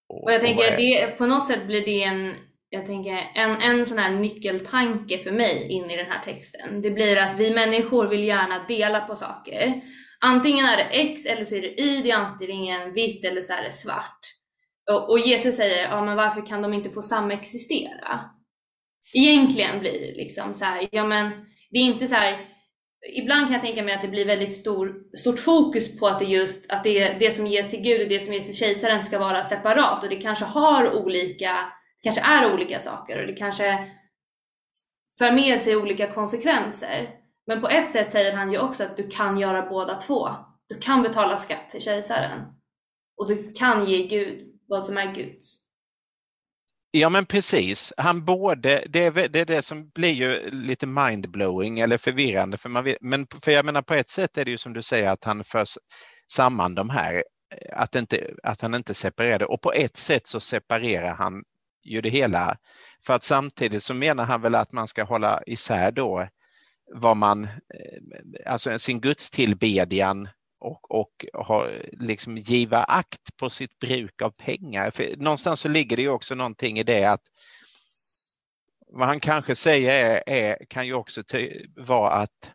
Och, 0.08 0.24
och 0.24 0.32
jag 0.32 0.40
tänker 0.40 0.72
och, 0.72 0.76
det, 0.76 1.06
på 1.18 1.26
något 1.26 1.46
sätt 1.46 1.66
blir 1.66 1.84
det 1.84 2.02
en, 2.02 2.34
jag 2.68 2.86
tänker, 2.86 3.30
en, 3.34 3.50
en 3.50 3.86
sån 3.86 3.98
här 3.98 4.10
nyckeltanke 4.10 5.18
för 5.18 5.32
mig 5.32 5.66
in 5.68 5.90
i 5.90 5.96
den 5.96 6.06
här 6.06 6.24
texten. 6.24 6.82
Det 6.82 6.90
blir 6.90 7.16
att 7.16 7.38
vi 7.38 7.50
människor 7.50 8.06
vill 8.06 8.24
gärna 8.24 8.64
dela 8.68 9.00
på 9.00 9.16
saker. 9.16 9.80
Antingen 10.20 10.66
är 10.66 10.76
det 10.76 10.82
X 10.82 11.26
eller 11.26 11.44
så 11.44 11.54
är 11.54 11.62
det 11.62 11.80
Y, 11.80 12.02
det 12.02 12.10
är 12.10 12.16
antingen 12.16 12.92
vitt 12.92 13.24
eller 13.24 13.42
så 13.42 13.52
är 13.52 13.62
det 13.62 13.72
svart. 13.72 14.20
Och, 14.90 15.18
Jesus 15.18 15.56
säger, 15.56 15.82
ja 15.82 16.04
men 16.04 16.16
varför 16.16 16.46
kan 16.46 16.62
de 16.62 16.74
inte 16.74 16.90
få 16.90 17.02
samexistera? 17.02 18.20
Egentligen 19.14 19.80
blir 19.80 20.00
det 20.00 20.16
liksom 20.16 20.54
så 20.54 20.64
här, 20.64 20.88
ja 20.92 21.04
men 21.04 21.30
det 21.70 21.78
är 21.78 21.82
inte 21.82 22.06
så 22.06 22.14
här, 22.14 22.40
ibland 23.16 23.46
kan 23.46 23.52
jag 23.52 23.62
tänka 23.62 23.82
mig 23.82 23.94
att 23.94 24.02
det 24.02 24.08
blir 24.08 24.26
väldigt 24.26 24.54
stor, 24.54 24.94
stort 25.18 25.40
fokus 25.40 25.98
på 25.98 26.06
att 26.06 26.18
det 26.18 26.24
just, 26.24 26.72
att 26.72 26.84
det, 26.84 27.08
det 27.08 27.30
som 27.30 27.46
ges 27.46 27.70
till 27.70 27.80
Gud 27.80 28.02
och 28.02 28.08
det 28.08 28.20
som 28.20 28.34
ges 28.34 28.46
till 28.46 28.56
kejsaren 28.56 29.02
ska 29.02 29.18
vara 29.18 29.44
separat 29.44 30.02
och 30.02 30.10
det 30.10 30.16
kanske 30.16 30.44
har 30.44 30.96
olika, 30.96 31.56
kanske 32.02 32.20
är 32.20 32.54
olika 32.54 32.80
saker 32.80 33.20
och 33.20 33.26
det 33.26 33.32
kanske 33.32 33.88
för 35.18 35.32
med 35.32 35.62
sig 35.62 35.76
olika 35.76 36.12
konsekvenser. 36.12 37.10
Men 37.46 37.60
på 37.60 37.68
ett 37.68 37.92
sätt 37.92 38.10
säger 38.10 38.32
han 38.32 38.52
ju 38.52 38.58
också 38.58 38.84
att 38.84 38.96
du 38.96 39.08
kan 39.08 39.38
göra 39.38 39.68
båda 39.68 39.94
två. 39.94 40.28
Du 40.68 40.78
kan 40.78 41.02
betala 41.02 41.38
skatt 41.38 41.70
till 41.70 41.82
kejsaren 41.82 42.40
och 43.16 43.28
du 43.28 43.52
kan 43.52 43.86
ge 43.86 44.06
Gud 44.06 44.53
vad 44.68 44.86
som 44.86 44.96
är 44.96 45.14
Guds. 45.14 45.64
Ja 46.90 47.08
men 47.08 47.26
precis, 47.26 47.92
han 47.96 48.24
både, 48.24 48.84
det 48.88 49.04
är, 49.04 49.28
det 49.28 49.40
är 49.40 49.44
det 49.44 49.62
som 49.62 49.88
blir 49.88 50.12
ju 50.12 50.50
lite 50.50 50.86
mindblowing 50.86 51.80
eller 51.80 51.98
förvirrande 51.98 52.58
för 52.58 52.68
man 52.68 52.84
vet, 52.84 52.98
men 53.00 53.26
för 53.42 53.52
jag 53.52 53.64
menar 53.64 53.82
på 53.82 53.94
ett 53.94 54.08
sätt 54.08 54.38
är 54.38 54.44
det 54.44 54.50
ju 54.50 54.58
som 54.58 54.72
du 54.72 54.82
säger 54.82 55.08
att 55.08 55.24
han 55.24 55.44
för 55.44 55.64
samman 56.32 56.74
de 56.74 56.90
här, 56.90 57.24
att, 57.72 57.94
inte, 57.94 58.34
att 58.42 58.60
han 58.60 58.74
inte 58.74 58.94
separerade 58.94 59.44
och 59.44 59.60
på 59.60 59.72
ett 59.72 59.96
sätt 59.96 60.26
så 60.26 60.40
separerar 60.40 61.14
han 61.14 61.44
ju 61.84 62.00
det 62.00 62.08
hela. 62.08 62.56
För 63.06 63.14
att 63.14 63.22
samtidigt 63.22 63.82
så 63.82 63.94
menar 63.94 64.24
han 64.24 64.42
väl 64.42 64.54
att 64.54 64.72
man 64.72 64.88
ska 64.88 65.04
hålla 65.04 65.42
isär 65.46 65.92
då 65.92 66.28
vad 66.94 67.16
man, 67.16 67.44
eh, 67.44 67.50
alltså 68.46 68.78
sin 68.78 69.00
gudstillbedjan 69.00 70.28
och, 70.64 70.94
och 71.00 71.24
ha, 71.46 71.68
liksom 71.92 72.38
giva 72.38 72.84
akt 72.84 73.36
på 73.36 73.50
sitt 73.50 73.78
bruk 73.78 74.22
av 74.22 74.30
pengar. 74.30 74.90
För 74.90 75.16
någonstans 75.16 75.60
så 75.60 75.68
ligger 75.68 75.96
det 75.96 76.02
ju 76.02 76.08
också 76.08 76.34
någonting 76.34 76.78
i 76.78 76.82
det 76.82 77.04
att 77.04 77.22
vad 78.86 79.08
han 79.08 79.20
kanske 79.20 79.54
säger 79.54 80.04
är, 80.04 80.22
är 80.26 80.64
kan 80.68 80.86
ju 80.86 80.94
också 80.94 81.22
vara 81.76 82.10
att 82.10 82.52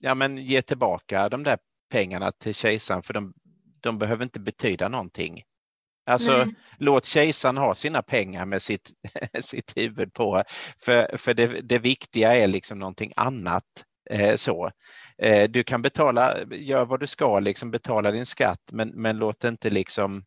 ja, 0.00 0.14
men 0.14 0.36
ge 0.36 0.62
tillbaka 0.62 1.28
de 1.28 1.42
där 1.42 1.58
pengarna 1.90 2.32
till 2.32 2.54
kejsaren 2.54 3.02
för 3.02 3.14
de, 3.14 3.34
de 3.80 3.98
behöver 3.98 4.24
inte 4.24 4.40
betyda 4.40 4.88
någonting. 4.88 5.42
Alltså 6.06 6.34
mm. 6.34 6.54
låt 6.78 7.04
kejsaren 7.04 7.56
ha 7.56 7.74
sina 7.74 8.02
pengar 8.02 8.46
med 8.46 8.62
sitt, 8.62 8.92
sitt 9.40 9.76
huvud 9.76 10.14
på, 10.14 10.44
för, 10.78 11.16
för 11.16 11.34
det, 11.34 11.46
det 11.46 11.78
viktiga 11.78 12.36
är 12.36 12.46
liksom 12.46 12.78
någonting 12.78 13.12
annat. 13.16 13.64
Eh, 14.10 14.36
så. 14.36 14.70
Eh, 15.22 15.50
du 15.50 15.64
kan 15.64 15.82
betala, 15.82 16.34
gör 16.50 16.84
vad 16.84 17.00
du 17.00 17.06
ska, 17.06 17.40
liksom 17.40 17.70
betala 17.70 18.10
din 18.10 18.26
skatt, 18.26 18.70
men, 18.72 18.88
men 18.88 19.18
låt 19.18 19.40
det 19.40 19.48
inte 19.48 19.70
liksom 19.70 20.24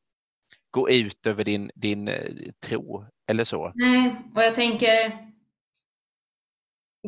gå 0.71 0.89
ut 0.89 1.25
över 1.27 1.43
din, 1.43 1.71
din 1.75 2.07
eh, 2.07 2.15
tro 2.65 3.05
eller 3.29 3.43
så. 3.43 3.71
Nej, 3.75 4.15
och 4.35 4.43
jag 4.43 4.55
tänker 4.55 5.17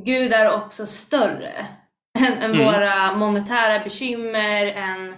Gud 0.06 0.34
är 0.34 0.54
också 0.54 0.88
större 0.88 1.68
än, 2.20 2.34
än 2.34 2.52
mm. 2.52 2.66
våra 2.66 3.16
monetära 3.16 3.84
bekymmer, 3.84 4.66
än, 4.66 5.16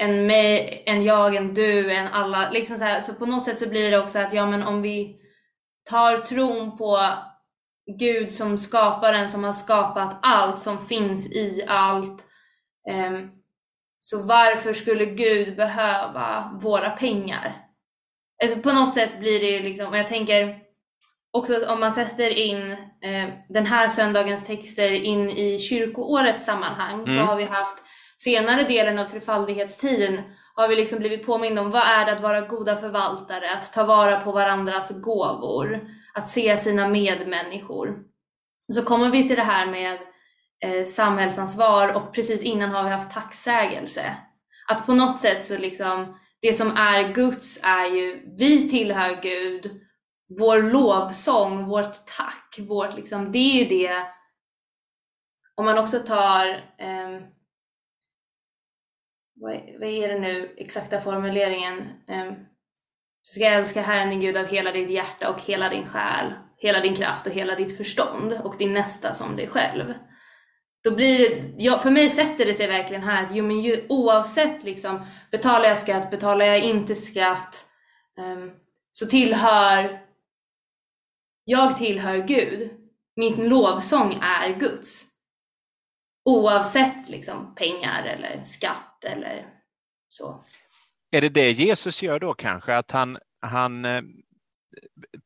än, 0.00 0.26
mig, 0.26 0.82
än 0.86 1.04
jag, 1.04 1.36
än 1.36 1.54
du, 1.54 1.92
än 1.92 2.06
alla. 2.06 2.50
Liksom 2.50 2.78
så, 2.78 2.84
här, 2.84 3.00
så 3.00 3.14
på 3.14 3.26
något 3.26 3.44
sätt 3.44 3.58
så 3.58 3.68
blir 3.68 3.90
det 3.90 3.98
också 3.98 4.18
att 4.18 4.32
ja, 4.32 4.46
men 4.46 4.62
om 4.62 4.82
vi 4.82 5.16
tar 5.90 6.16
tron 6.16 6.78
på 6.78 6.98
Gud 7.98 8.32
som 8.32 8.58
skaparen 8.58 9.28
som 9.28 9.44
har 9.44 9.52
skapat 9.52 10.18
allt 10.22 10.58
som 10.58 10.86
finns 10.86 11.32
i 11.32 11.64
allt. 11.68 12.24
Ehm, 12.90 13.28
så 14.00 14.22
varför 14.22 14.72
skulle 14.72 15.06
Gud 15.06 15.56
behöva 15.56 16.58
våra 16.62 16.90
pengar? 16.90 17.64
Alltså 18.42 18.58
på 18.58 18.72
något 18.72 18.94
sätt 18.94 19.20
blir 19.20 19.40
det 19.40 19.60
liksom, 19.60 19.86
och 19.88 19.98
jag 19.98 20.08
tänker 20.08 20.58
också 21.30 21.56
att 21.56 21.68
om 21.68 21.80
man 21.80 21.92
sätter 21.92 22.30
in 22.30 22.72
eh, 23.02 23.28
den 23.48 23.66
här 23.66 23.88
söndagens 23.88 24.46
texter 24.46 24.92
in 24.92 25.30
i 25.30 25.58
kyrkoårets 25.58 26.46
sammanhang 26.46 26.94
mm. 26.94 27.06
så 27.06 27.20
har 27.20 27.36
vi 27.36 27.44
haft 27.44 27.82
senare 28.16 28.62
delen 28.62 28.98
av 28.98 29.04
trefaldighetstiden 29.04 30.22
har 30.58 30.68
vi 30.68 30.76
liksom 30.76 30.98
blivit 30.98 31.26
påminna 31.26 31.60
om 31.60 31.70
vad 31.70 31.82
är 31.82 32.06
det 32.06 32.12
att 32.12 32.22
vara 32.22 32.40
goda 32.40 32.76
förvaltare, 32.76 33.52
att 33.52 33.72
ta 33.72 33.84
vara 33.84 34.20
på 34.20 34.32
varandras 34.32 35.02
gåvor 35.02 35.80
att 36.18 36.28
se 36.28 36.58
sina 36.58 36.88
medmänniskor. 36.88 38.04
Så 38.72 38.82
kommer 38.82 39.10
vi 39.10 39.28
till 39.28 39.36
det 39.36 39.42
här 39.42 39.66
med 39.66 39.98
eh, 40.64 40.84
samhällsansvar 40.84 41.92
och 41.92 42.14
precis 42.14 42.42
innan 42.42 42.70
har 42.70 42.84
vi 42.84 42.90
haft 42.90 43.14
tacksägelse. 43.14 44.16
Att 44.68 44.86
på 44.86 44.94
något 44.94 45.18
sätt 45.18 45.44
så 45.44 45.58
liksom, 45.58 46.18
det 46.40 46.54
som 46.54 46.76
är 46.76 47.12
Guds 47.12 47.60
är 47.62 47.86
ju, 47.86 48.34
vi 48.38 48.68
tillhör 48.68 49.22
Gud, 49.22 49.80
vår 50.38 50.62
lovsång, 50.62 51.66
vårt 51.66 52.06
tack, 52.06 52.58
vårt 52.58 52.96
liksom, 52.96 53.32
det 53.32 53.38
är 53.38 53.64
ju 53.64 53.64
det, 53.64 54.02
om 55.54 55.64
man 55.64 55.78
också 55.78 55.98
tar, 55.98 56.46
eh, 56.78 57.20
vad, 59.34 59.52
är, 59.52 59.78
vad 59.78 59.88
är 59.88 60.08
det 60.08 60.18
nu, 60.18 60.54
exakta 60.56 61.00
formuleringen? 61.00 61.88
Ehm, 62.08 62.34
du 63.28 63.32
ska 63.32 63.44
älska 63.44 63.82
Herren 63.82 64.10
din 64.10 64.20
Gud 64.20 64.36
av 64.36 64.46
hela 64.46 64.72
ditt 64.72 64.90
hjärta 64.90 65.30
och 65.30 65.40
hela 65.40 65.68
din 65.68 65.86
själ, 65.86 66.32
hela 66.56 66.80
din 66.80 66.96
kraft 66.96 67.26
och 67.26 67.32
hela 67.32 67.54
ditt 67.54 67.76
förstånd 67.76 68.40
och 68.44 68.54
din 68.58 68.72
nästa 68.72 69.14
som 69.14 69.36
dig 69.36 69.48
själv. 69.48 69.94
Då 70.84 70.94
blir 70.94 71.18
det, 71.18 71.54
ja, 71.56 71.78
för 71.78 71.90
mig 71.90 72.10
sätter 72.10 72.44
det 72.46 72.54
sig 72.54 72.66
verkligen 72.66 73.02
här 73.02 73.24
att 73.24 73.34
jo, 73.34 73.44
men 73.44 73.60
ju, 73.60 73.86
oavsett 73.88 74.64
liksom, 74.64 75.06
betalar 75.30 75.68
jag 75.68 75.78
skatt, 75.78 76.10
betalar 76.10 76.44
jag 76.44 76.60
inte 76.60 76.94
skatt, 76.94 77.66
um, 78.18 78.52
så 78.92 79.06
tillhör 79.06 80.00
jag 81.44 81.76
tillhör 81.76 82.16
Gud. 82.16 82.70
Min 83.16 83.48
lovsång 83.48 84.18
är 84.22 84.58
Guds. 84.60 85.04
Oavsett 86.24 87.08
liksom, 87.08 87.54
pengar 87.54 88.04
eller 88.04 88.44
skatt 88.44 89.04
eller 89.04 89.46
så 90.08 90.44
är 91.10 91.20
det 91.20 91.28
det 91.28 91.50
Jesus 91.50 92.02
gör 92.02 92.20
då 92.20 92.34
kanske, 92.34 92.76
att 92.76 92.90
han, 92.90 93.18
han 93.40 93.84
eh, 93.84 94.02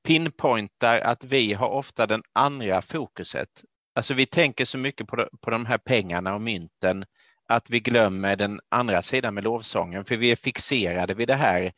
pinpointar 0.06 0.98
att 0.98 1.24
vi 1.24 1.52
har 1.52 1.68
ofta 1.68 2.06
den 2.06 2.22
andra 2.32 2.82
fokuset. 2.82 3.48
Alltså 3.94 4.14
vi 4.14 4.26
tänker 4.26 4.64
så 4.64 4.78
mycket 4.78 5.06
på 5.06 5.16
de, 5.16 5.28
på 5.40 5.50
de 5.50 5.66
här 5.66 5.78
pengarna 5.78 6.34
och 6.34 6.42
mynten 6.42 7.04
att 7.48 7.70
vi 7.70 7.80
glömmer 7.80 8.36
den 8.36 8.60
andra 8.68 9.02
sidan 9.02 9.34
med 9.34 9.44
lovsången, 9.44 10.04
för 10.04 10.16
vi 10.16 10.30
är 10.30 10.36
fixerade 10.36 11.14
vid 11.14 11.28
det 11.28 11.34
här. 11.34 11.72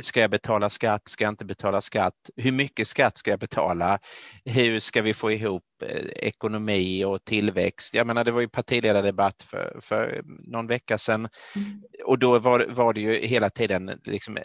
Ska 0.00 0.20
jag 0.20 0.30
betala 0.30 0.70
skatt? 0.70 1.08
Ska 1.08 1.24
jag 1.24 1.32
inte 1.32 1.44
betala 1.44 1.80
skatt? 1.80 2.30
Hur 2.36 2.52
mycket 2.52 2.88
skatt 2.88 3.18
ska 3.18 3.30
jag 3.30 3.40
betala? 3.40 3.98
Hur 4.44 4.78
ska 4.78 5.02
vi 5.02 5.14
få 5.14 5.32
ihop 5.32 5.64
eh, 5.82 6.06
ekonomi 6.06 7.04
och 7.04 7.24
tillväxt? 7.24 7.94
Jag 7.94 8.06
menar, 8.06 8.24
det 8.24 8.32
var 8.32 8.40
ju 8.40 8.48
partiledardebatt 8.48 9.42
för, 9.42 9.78
för 9.82 10.22
någon 10.24 10.66
vecka 10.66 10.98
sedan 10.98 11.28
mm. 11.56 11.82
och 12.04 12.18
då 12.18 12.38
var, 12.38 12.66
var 12.68 12.92
det 12.92 13.00
ju 13.00 13.26
hela 13.26 13.50
tiden 13.50 14.00
liksom, 14.04 14.38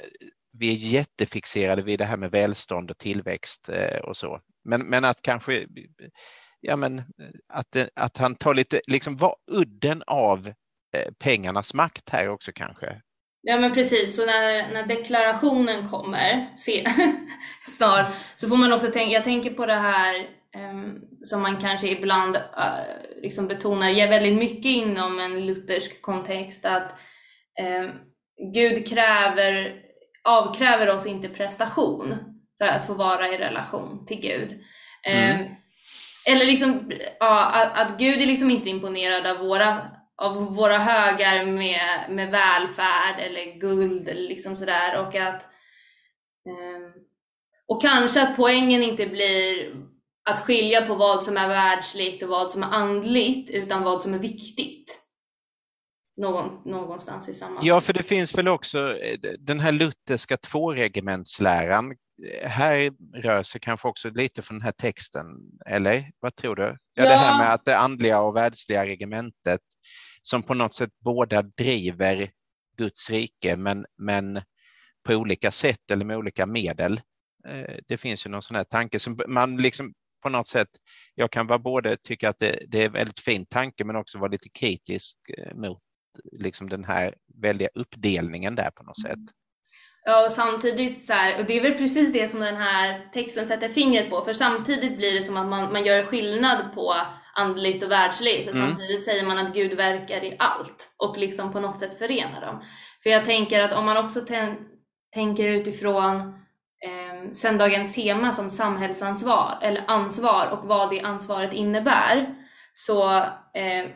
vi 0.57 0.71
är 0.71 0.75
jättefixerade 0.75 1.81
vid 1.81 1.99
det 1.99 2.05
här 2.05 2.17
med 2.17 2.31
välstånd 2.31 2.91
och 2.91 2.97
tillväxt 2.97 3.69
eh, 3.69 3.99
och 3.99 4.17
så. 4.17 4.39
Men, 4.63 4.81
men 4.81 5.05
att 5.05 5.21
kanske 5.21 5.67
ja, 6.61 6.75
men, 6.75 7.03
att, 7.53 7.77
att 7.95 8.17
han 8.17 8.35
tar 8.35 8.53
lite, 8.53 8.81
liksom 8.87 9.17
var 9.17 9.35
udden 9.51 10.03
av 10.07 10.47
eh, 10.97 11.13
pengarnas 11.19 11.73
makt 11.73 12.09
här 12.09 12.29
också 12.29 12.51
kanske. 12.55 13.01
Ja 13.43 13.59
men 13.59 13.73
precis, 13.73 14.15
så 14.15 14.25
när, 14.25 14.73
när 14.73 14.85
deklarationen 14.85 15.89
kommer 15.89 16.49
se, 16.57 16.85
snart 17.67 18.13
så 18.35 18.49
får 18.49 18.57
man 18.57 18.73
också 18.73 18.87
tänka, 18.87 19.13
jag 19.13 19.23
tänker 19.23 19.49
på 19.49 19.65
det 19.65 19.73
här 19.73 20.29
um, 20.57 21.01
som 21.21 21.41
man 21.41 21.57
kanske 21.57 21.87
ibland 21.87 22.35
uh, 22.35 23.21
liksom 23.21 23.47
betonar 23.47 23.89
ger 23.89 24.09
väldigt 24.09 24.37
mycket 24.37 24.65
inom 24.65 25.19
en 25.19 25.45
luthersk 25.45 26.01
kontext 26.01 26.65
att 26.65 26.99
um, 27.61 27.91
Gud 28.53 28.87
kräver, 28.87 29.75
avkräver 30.23 30.89
oss 30.95 31.05
inte 31.05 31.29
prestation 31.29 32.15
för 32.57 32.65
att 32.65 32.87
få 32.87 32.93
vara 32.93 33.27
i 33.27 33.37
relation 33.37 34.05
till 34.05 34.19
Gud. 34.19 34.59
Mm. 35.03 35.41
Um, 35.41 35.47
eller 36.25 36.45
liksom, 36.45 36.91
ja, 37.19 37.45
att, 37.45 37.77
att 37.77 37.99
Gud 37.99 38.21
är 38.21 38.25
liksom 38.25 38.51
inte 38.51 38.69
imponerad 38.69 39.27
av 39.27 39.37
våra, 39.37 39.81
av 40.21 40.55
våra 40.55 40.77
högar 40.77 41.45
med, 41.45 42.05
med 42.09 42.31
välfärd 42.31 43.19
eller 43.19 43.59
guld 43.59 44.07
eller 44.07 44.21
liksom 44.21 44.55
sådär 44.55 44.99
och 44.99 45.15
att 45.15 45.47
um, 46.49 46.93
och 47.67 47.81
kanske 47.81 48.21
att 48.21 48.35
poängen 48.35 48.83
inte 48.83 49.07
blir 49.07 49.73
att 50.29 50.39
skilja 50.39 50.85
på 50.85 50.95
vad 50.95 51.23
som 51.23 51.37
är 51.37 51.47
världsligt 51.47 52.23
och 52.23 52.29
vad 52.29 52.51
som 52.51 52.63
är 52.63 52.67
andligt 52.67 53.49
utan 53.49 53.83
vad 53.83 54.01
som 54.01 54.13
är 54.13 54.19
viktigt. 54.19 54.97
Någon, 56.17 56.61
någonstans 56.65 57.29
i 57.29 57.33
samma. 57.33 57.59
Ja, 57.63 57.81
för 57.81 57.93
det 57.93 58.03
finns 58.03 58.37
väl 58.37 58.47
också 58.47 58.79
eh, 58.79 59.17
den 59.39 59.59
här 59.59 59.71
lutherska 59.71 60.37
tvåregementsläran 60.37 61.95
här 62.43 62.91
rör 63.21 63.43
sig 63.43 63.61
kanske 63.61 63.87
också 63.87 64.09
lite 64.09 64.41
från 64.41 64.57
den 64.57 64.65
här 64.65 64.71
texten, 64.71 65.25
eller 65.65 66.11
vad 66.19 66.35
tror 66.35 66.55
du? 66.55 66.63
Ja, 66.63 66.77
ja. 66.93 67.03
det 67.03 67.15
här 67.15 67.37
med 67.37 67.53
att 67.53 67.65
det 67.65 67.77
andliga 67.77 68.21
och 68.21 68.35
världsliga 68.35 68.85
regementet 68.85 69.61
som 70.21 70.43
på 70.43 70.53
något 70.53 70.73
sätt 70.73 70.89
båda 70.99 71.41
driver 71.41 72.31
Guds 72.77 73.09
rike 73.09 73.55
men, 73.55 73.85
men 73.97 74.41
på 75.03 75.13
olika 75.13 75.51
sätt 75.51 75.91
eller 75.91 76.05
med 76.05 76.17
olika 76.17 76.45
medel. 76.45 77.01
Eh, 77.47 77.75
det 77.87 77.97
finns 77.97 78.25
ju 78.25 78.29
någon 78.29 78.41
sån 78.41 78.55
här 78.55 78.63
tanke 78.63 78.99
som 78.99 79.19
man 79.27 79.57
liksom 79.57 79.93
på 80.21 80.29
något 80.29 80.47
sätt, 80.47 80.69
jag 81.15 81.31
kan 81.31 81.47
vara 81.47 81.59
både 81.59 81.97
tycka 81.97 82.29
att 82.29 82.39
det, 82.39 82.63
det 82.67 82.81
är 82.81 82.85
en 82.85 82.91
väldigt 82.91 83.19
fin 83.19 83.45
tanke 83.45 83.83
men 83.85 83.95
också 83.95 84.17
vara 84.19 84.31
lite 84.31 84.49
kritisk 84.49 85.17
eh, 85.37 85.55
mot 85.55 85.79
liksom 86.31 86.69
den 86.69 86.83
här 86.83 87.15
väldiga 87.41 87.69
uppdelningen 87.73 88.55
där 88.55 88.71
på 88.71 88.83
något 88.83 89.01
sätt. 89.01 89.19
Ja, 90.05 90.25
och 90.25 90.31
samtidigt 90.31 91.05
så 91.05 91.13
här, 91.13 91.39
och 91.39 91.45
det 91.45 91.57
är 91.57 91.61
väl 91.61 91.77
precis 91.77 92.13
det 92.13 92.27
som 92.27 92.39
den 92.39 92.55
här 92.55 93.11
texten 93.13 93.47
sätter 93.47 93.69
fingret 93.69 94.09
på, 94.09 94.21
för 94.21 94.33
samtidigt 94.33 94.97
blir 94.97 95.13
det 95.13 95.21
som 95.21 95.37
att 95.37 95.47
man, 95.47 95.71
man 95.71 95.83
gör 95.83 96.03
skillnad 96.03 96.73
på 96.73 96.95
andligt 97.33 97.83
och 97.83 97.91
världsligt 97.91 98.49
och 98.49 98.55
mm. 98.55 98.67
samtidigt 98.67 99.05
säger 99.05 99.25
man 99.25 99.37
att 99.37 99.53
Gud 99.53 99.73
verkar 99.73 100.23
i 100.23 100.35
allt 100.39 100.95
och 100.97 101.17
liksom 101.17 101.51
på 101.51 101.59
något 101.59 101.79
sätt 101.79 101.97
förenar 101.97 102.41
dem. 102.41 102.63
För 103.03 103.09
jag 103.09 103.25
tänker 103.25 103.61
att 103.61 103.73
om 103.73 103.85
man 103.85 103.97
också 103.97 104.21
tänker 105.13 105.49
utifrån 105.49 106.19
eh, 106.85 107.31
söndagens 107.33 107.93
tema 107.93 108.31
som 108.31 108.49
samhällsansvar 108.49 109.59
eller 109.61 109.83
ansvar 109.87 110.47
och 110.47 110.67
vad 110.67 110.89
det 110.89 111.01
ansvaret 111.01 111.53
innebär 111.53 112.35
så 112.73 113.17
eh, 113.53 113.89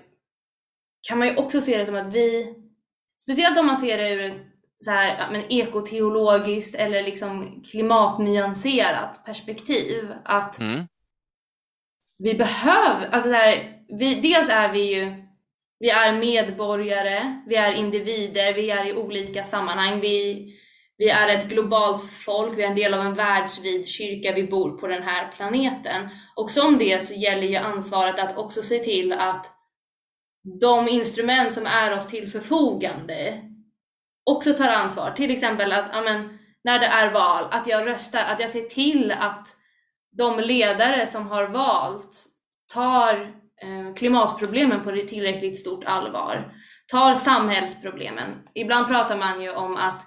kan 1.07 1.19
man 1.19 1.27
ju 1.27 1.35
också 1.35 1.61
se 1.61 1.77
det 1.77 1.85
som 1.85 1.95
att 1.95 2.13
vi, 2.13 2.55
speciellt 3.21 3.59
om 3.59 3.65
man 3.65 3.77
ser 3.77 3.97
det 3.97 4.09
ur 4.09 4.54
så 4.77 4.91
här, 4.91 5.31
men 5.31 5.51
ekoteologiskt 5.51 6.75
eller 6.75 7.03
liksom 7.03 7.63
klimatnyanserat 7.71 9.25
perspektiv. 9.25 10.13
Att 10.25 10.59
mm. 10.59 10.87
vi 12.17 12.33
behöver, 12.33 13.09
alltså 13.09 13.29
så 13.29 13.35
här, 13.35 13.81
vi, 13.99 14.15
dels 14.15 14.49
är 14.49 14.71
vi 14.71 14.95
ju 14.95 15.25
vi 15.79 15.89
är 15.89 16.13
medborgare, 16.13 17.41
vi 17.47 17.55
är 17.55 17.71
individer, 17.71 18.53
vi 18.53 18.69
är 18.69 18.85
i 18.85 18.93
olika 18.93 19.43
sammanhang. 19.43 19.99
Vi, 20.01 20.47
vi 20.97 21.09
är 21.09 21.27
ett 21.27 21.49
globalt 21.49 22.11
folk, 22.11 22.57
vi 22.57 22.63
är 22.63 22.67
en 22.67 22.75
del 22.75 22.93
av 22.93 23.01
en 23.01 23.13
världsvid 23.13 23.87
kyrka, 23.87 24.33
vi 24.33 24.43
bor 24.43 24.77
på 24.77 24.87
den 24.87 25.03
här 25.03 25.31
planeten. 25.31 26.09
Och 26.35 26.51
som 26.51 26.77
det 26.77 27.03
så 27.03 27.13
gäller 27.13 27.47
ju 27.47 27.55
ansvaret 27.55 28.19
att 28.19 28.37
också 28.37 28.61
se 28.61 28.79
till 28.79 29.13
att 29.13 29.51
de 30.61 30.87
instrument 30.87 31.53
som 31.53 31.65
är 31.65 31.97
oss 31.97 32.07
till 32.07 32.27
förfogande 32.27 33.41
också 34.25 34.53
tar 34.53 34.69
ansvar. 34.69 35.11
Till 35.11 35.31
exempel 35.31 35.71
att 35.71 35.95
amen, 35.95 36.39
när 36.63 36.79
det 36.79 36.85
är 36.85 37.11
val, 37.11 37.47
att 37.51 37.67
jag 37.67 37.87
röstar, 37.87 38.19
att 38.19 38.39
jag 38.39 38.49
ser 38.49 38.61
till 38.61 39.11
att 39.11 39.47
de 40.17 40.39
ledare 40.39 41.07
som 41.07 41.27
har 41.27 41.47
valt 41.47 42.25
tar 42.73 43.21
eh, 43.61 43.95
klimatproblemen 43.95 44.83
på 44.83 44.91
tillräckligt 44.91 45.59
stort 45.59 45.83
allvar, 45.85 46.53
tar 46.91 47.15
samhällsproblemen. 47.15 48.29
Ibland 48.53 48.87
pratar 48.87 49.17
man 49.17 49.41
ju 49.41 49.49
om 49.49 49.75
att 49.75 50.01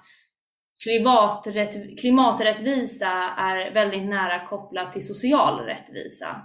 klimaträtt, 0.83 1.99
klimaträttvisa 1.99 3.11
är 3.37 3.73
väldigt 3.73 4.09
nära 4.09 4.45
kopplat 4.45 4.93
till 4.93 5.07
social 5.07 5.59
rättvisa. 5.59 6.41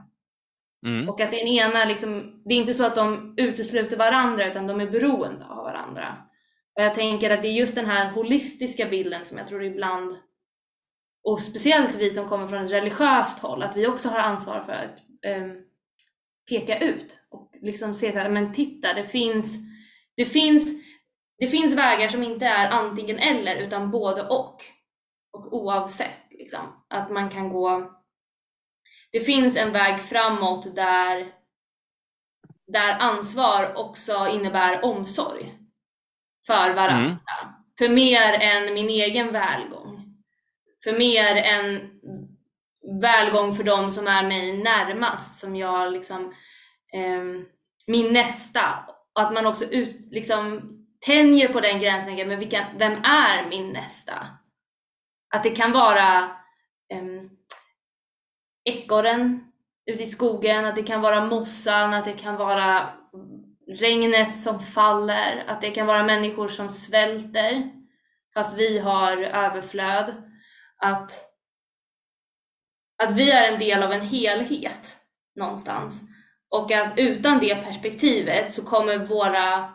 Mm. 0.87 1.09
Och 1.09 1.21
att 1.21 1.31
den 1.31 1.41
ena, 1.41 1.85
liksom, 1.85 2.43
det 2.45 2.55
är 2.55 2.59
inte 2.59 2.75
så 2.75 2.85
att 2.85 2.95
de 2.95 3.35
utesluter 3.37 3.97
varandra 3.97 4.47
utan 4.47 4.67
de 4.67 4.81
är 4.81 4.91
beroende 4.91 5.47
av 5.47 5.65
varandra. 5.65 6.17
Och 6.77 6.83
jag 6.83 6.95
tänker 6.95 7.31
att 7.31 7.43
det 7.43 7.49
är 7.49 7.53
just 7.53 7.75
den 7.75 7.87
här 7.87 8.13
holistiska 8.13 8.87
bilden 8.87 9.25
som 9.25 9.39
jag 9.39 9.49
tror 9.49 9.65
ibland, 9.65 10.17
och 11.25 11.43
speciellt 11.43 11.95
vi 11.95 12.11
som 12.11 12.29
kommer 12.29 12.49
från 12.49 12.65
ett 12.65 12.73
religiöst 12.73 13.39
håll, 13.39 13.63
att 13.63 13.77
vi 13.77 13.87
också 13.87 14.09
har 14.09 14.19
ansvar 14.19 14.61
för 14.61 14.73
att 14.73 14.99
um, 15.37 15.65
peka 16.49 16.79
ut 16.79 17.21
och 17.31 17.51
liksom 17.61 17.95
se 17.95 18.13
så 18.13 18.19
här, 18.19 18.31
men 18.31 18.53
titta, 18.53 18.93
det 18.93 19.05
finns, 19.05 19.59
det 20.17 20.27
finns, 20.27 20.83
det 21.39 21.49
finns 21.49 21.75
vägar 21.75 22.09
som 22.09 22.23
inte 22.23 22.47
är 22.47 22.69
antingen 22.69 23.19
eller 23.19 23.57
utan 23.57 23.91
både 23.91 24.23
och. 24.23 24.63
Och 25.33 25.53
oavsett 25.53 26.23
liksom, 26.31 26.85
att 26.89 27.11
man 27.11 27.31
kan 27.31 27.49
gå, 27.49 27.93
det 29.13 29.21
finns 29.21 29.57
en 29.57 29.73
väg 29.73 30.01
framåt 30.01 30.77
där, 30.77 31.33
där 32.67 32.97
ansvar 32.99 33.73
också 33.77 34.29
innebär 34.33 34.85
omsorg 34.85 35.64
för 36.47 36.75
varandra. 36.75 37.05
Mm. 37.05 37.17
För 37.79 37.89
mer 37.89 38.33
än 38.33 38.75
min 38.75 38.89
egen 38.89 39.33
välgång. 39.33 40.05
För 40.85 40.99
mer 40.99 41.37
än 41.37 41.91
välgång 43.01 43.55
för 43.55 43.65
de 43.65 43.91
som 43.91 44.07
är 44.07 44.23
mig 44.23 44.57
närmast, 44.57 45.39
som 45.39 45.57
jag 45.57 45.93
liksom, 45.93 46.35
eh, 46.93 47.23
min 47.87 48.13
nästa. 48.13 48.63
Att 49.15 49.33
man 49.33 49.47
också 49.47 49.65
ut, 49.65 50.13
liksom, 50.13 50.71
tänjer 51.07 51.53
på 51.53 51.61
den 51.61 51.81
gränsen, 51.81 52.29
men 52.29 52.39
vilka, 52.39 52.67
vem 52.77 52.93
är 53.05 53.49
min 53.49 53.73
nästa? 53.73 54.29
Att 55.35 55.43
det 55.43 55.51
kan 55.51 55.73
vara 55.73 56.19
eh, 56.93 57.23
ekorren 58.65 59.45
ute 59.87 60.03
i 60.03 60.07
skogen, 60.07 60.65
att 60.65 60.77
det 60.77 60.83
kan 60.83 61.01
vara 61.01 61.25
mossan, 61.25 61.95
att 61.95 62.05
det 62.05 62.13
kan 62.13 62.37
vara 62.37 62.91
regnet 63.69 64.37
som 64.37 64.61
faller, 64.61 65.45
att 65.47 65.61
det 65.61 65.71
kan 65.71 65.87
vara 65.87 66.03
människor 66.03 66.49
som 66.49 66.73
svälter 66.73 67.71
fast 68.35 68.59
vi 68.59 68.79
har 68.79 69.17
överflöd. 69.17 70.15
Att, 70.77 71.13
att 73.03 73.11
vi 73.11 73.31
är 73.31 73.53
en 73.53 73.59
del 73.59 73.83
av 73.83 73.93
en 73.93 74.01
helhet 74.01 74.97
någonstans. 75.37 76.03
Och 76.51 76.73
att 76.73 76.99
utan 76.99 77.39
det 77.39 77.65
perspektivet 77.65 78.55
så 78.55 78.65
kommer 78.65 78.99
våra 78.99 79.73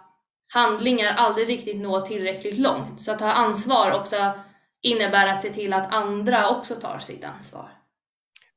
handlingar 0.54 1.13
aldrig 1.13 1.49
riktigt 1.49 1.82
nå 1.82 2.06
tillräckligt 2.06 2.58
långt. 2.58 3.02
Så 3.02 3.12
att 3.12 3.19
ta 3.19 3.32
ansvar 3.32 3.91
också 3.91 4.32
innebär 4.82 5.28
att 5.28 5.41
se 5.41 5.49
till 5.49 5.73
att 5.73 5.93
andra 5.93 6.49
också 6.49 6.75
tar 6.75 6.99
sitt 6.99 7.23
ansvar. 7.23 7.79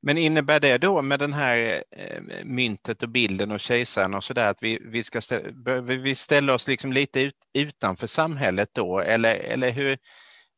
Men 0.05 0.17
innebär 0.17 0.59
det 0.59 0.77
då 0.77 1.01
med 1.01 1.19
den 1.19 1.33
här 1.33 1.83
eh, 1.91 2.21
myntet 2.43 3.03
och 3.03 3.09
bilden 3.09 3.51
och 3.51 3.59
kejsaren 3.59 4.13
och 4.13 4.23
sådär 4.23 4.49
att 4.49 4.63
vi, 4.63 4.79
vi 4.85 5.03
ska 5.03 5.21
ställa, 5.21 5.81
vi 5.81 6.15
ställa 6.15 6.53
oss 6.53 6.67
liksom 6.67 6.93
lite 6.93 7.21
ut, 7.21 7.35
utanför 7.53 8.07
samhället 8.07 8.69
då 8.73 8.99
eller, 8.99 9.35
eller 9.35 9.71
hur? 9.71 9.97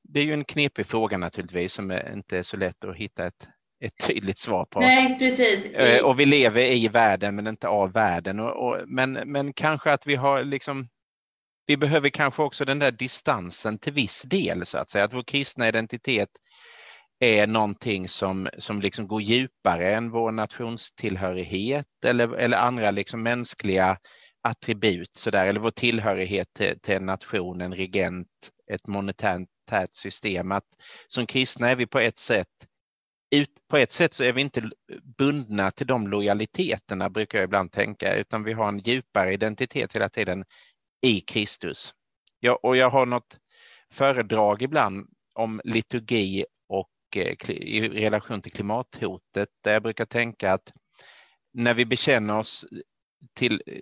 Det 0.04 0.20
är 0.20 0.24
ju 0.24 0.34
en 0.34 0.44
knepig 0.44 0.86
fråga 0.86 1.18
naturligtvis 1.18 1.74
som 1.74 1.92
inte 1.92 2.38
är 2.38 2.44
så 2.44 2.58
lätt 2.58 2.86
att 2.86 2.96
hitta 2.96 3.26
ett, 3.26 3.48
ett 3.84 4.08
tydligt 4.08 4.38
svar 4.38 4.66
på. 4.66 4.80
Nej, 4.80 5.20
precis. 5.20 5.66
Eh, 5.66 6.06
och 6.06 6.20
vi 6.20 6.26
lever 6.26 6.62
i 6.62 6.88
världen 6.88 7.36
men 7.36 7.48
inte 7.48 7.68
av 7.68 7.92
världen. 7.92 8.40
Och, 8.40 8.68
och, 8.68 8.82
men, 8.88 9.14
men 9.14 9.54
kanske 9.54 9.92
att 9.92 10.08
vi 10.08 10.16
har 10.16 10.44
liksom 10.44 10.88
vi 11.68 11.78
behöver 11.78 12.10
kanske 12.10 12.42
också 12.42 12.66
den 12.66 12.80
där 12.80 12.92
distansen 12.92 13.80
till 13.80 13.94
viss 13.94 14.22
del 14.22 14.66
så 14.66 14.78
att 14.78 14.90
säga, 14.90 15.04
att 15.06 15.14
vår 15.14 15.24
kristna 15.24 15.68
identitet 15.68 16.30
är 17.20 17.48
någonting 17.48 18.08
som, 18.08 18.50
som 18.58 18.82
liksom 18.82 19.08
går 19.08 19.22
djupare 19.22 19.96
än 19.96 20.10
vår 20.10 20.32
nationstillhörighet 20.32 21.86
eller, 22.06 22.36
eller 22.36 22.58
andra 22.58 22.92
liksom 22.92 23.24
mänskliga 23.24 23.98
attribut, 24.48 25.10
så 25.18 25.32
där, 25.32 25.48
eller 25.48 25.60
vår 25.60 25.72
tillhörighet 25.72 26.48
till, 26.54 26.80
till 26.80 26.96
en 26.96 27.06
nation, 27.06 27.62
en 27.62 27.74
regent, 27.76 28.28
ett 28.72 28.88
monetärt 28.88 29.48
system. 29.92 30.52
Att 30.52 30.68
som 31.08 31.26
kristna 31.26 31.70
är 31.70 31.76
vi 31.76 31.88
på 31.88 32.00
ett 32.00 32.18
sätt 32.18 32.48
ut, 33.36 33.50
på 33.70 33.78
ett 33.78 33.92
sätt 33.92 34.14
så 34.14 34.24
är 34.24 34.34
vi 34.34 34.42
inte 34.42 34.70
bundna 35.18 35.72
till 35.72 35.88
de 35.88 36.08
lojaliteterna, 36.08 37.10
brukar 37.10 37.38
jag 37.38 37.46
ibland 37.46 37.72
tänka, 37.72 38.16
utan 38.16 38.44
vi 38.44 38.54
har 38.54 38.68
en 38.68 38.80
djupare 38.80 39.34
identitet 39.34 39.96
hela 39.96 40.10
tiden 40.10 40.46
i 41.06 41.22
Kristus. 41.22 41.94
Jag, 42.40 42.66
och 42.66 42.78
jag 42.78 42.90
har 42.90 43.06
något 43.06 43.38
föredrag 43.92 44.62
ibland 44.62 45.08
om 45.34 45.62
liturgi 45.64 46.46
i 47.16 47.90
relation 47.90 48.42
till 48.42 48.52
klimathotet 48.52 49.50
där 49.64 49.74
jag 49.74 49.84
brukar 49.84 50.06
tänka 50.06 50.54
att 50.54 50.72
när 51.54 51.74
vi 51.74 51.86
bekänner 51.86 52.40
oss 52.40 52.66
till 53.34 53.62
eh, 53.66 53.82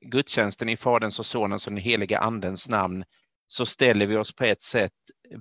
gudstjänsten 0.00 0.68
i 0.68 0.76
Faderns 0.76 1.18
och 1.18 1.26
Sonens 1.26 1.66
och 1.66 1.72
den 1.72 1.82
heliga 1.82 2.18
Andens 2.18 2.68
namn 2.68 3.04
så 3.46 3.66
ställer 3.66 4.06
vi 4.06 4.16
oss 4.16 4.34
på 4.34 4.44
ett 4.44 4.60
sätt 4.60 4.92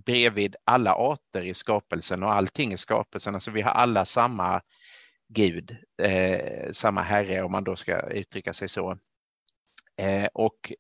bredvid 0.06 0.56
alla 0.63 0.95
arter 0.95 1.41
i 1.41 1.54
skapelsen 1.54 2.23
och 2.23 2.34
allting 2.34 2.73
i 2.73 2.78
skapelsen. 2.78 3.34
Alltså 3.34 3.52
vi 3.52 3.62
har 3.62 3.71
alla 3.71 4.06
samma 4.06 4.62
Gud, 5.30 5.78
eh, 6.02 6.71
samma 6.71 7.02
Herre 7.02 7.43
om 7.43 7.52
man 7.52 7.63
då 7.63 7.76
ska 7.76 8.10
uttrycka 8.10 8.54
sig 8.54 8.69
så. 8.69 8.97
Eh, 10.02 10.28
och, 10.34 10.73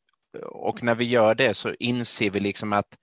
och 0.45 0.83
när 0.83 0.95
vi 0.95 1.05
gör 1.05 1.35
det 1.35 1.53
så 1.53 1.73
inser 1.79 2.29
vi 2.29 2.39
liksom 2.39 2.73
att 2.73 2.97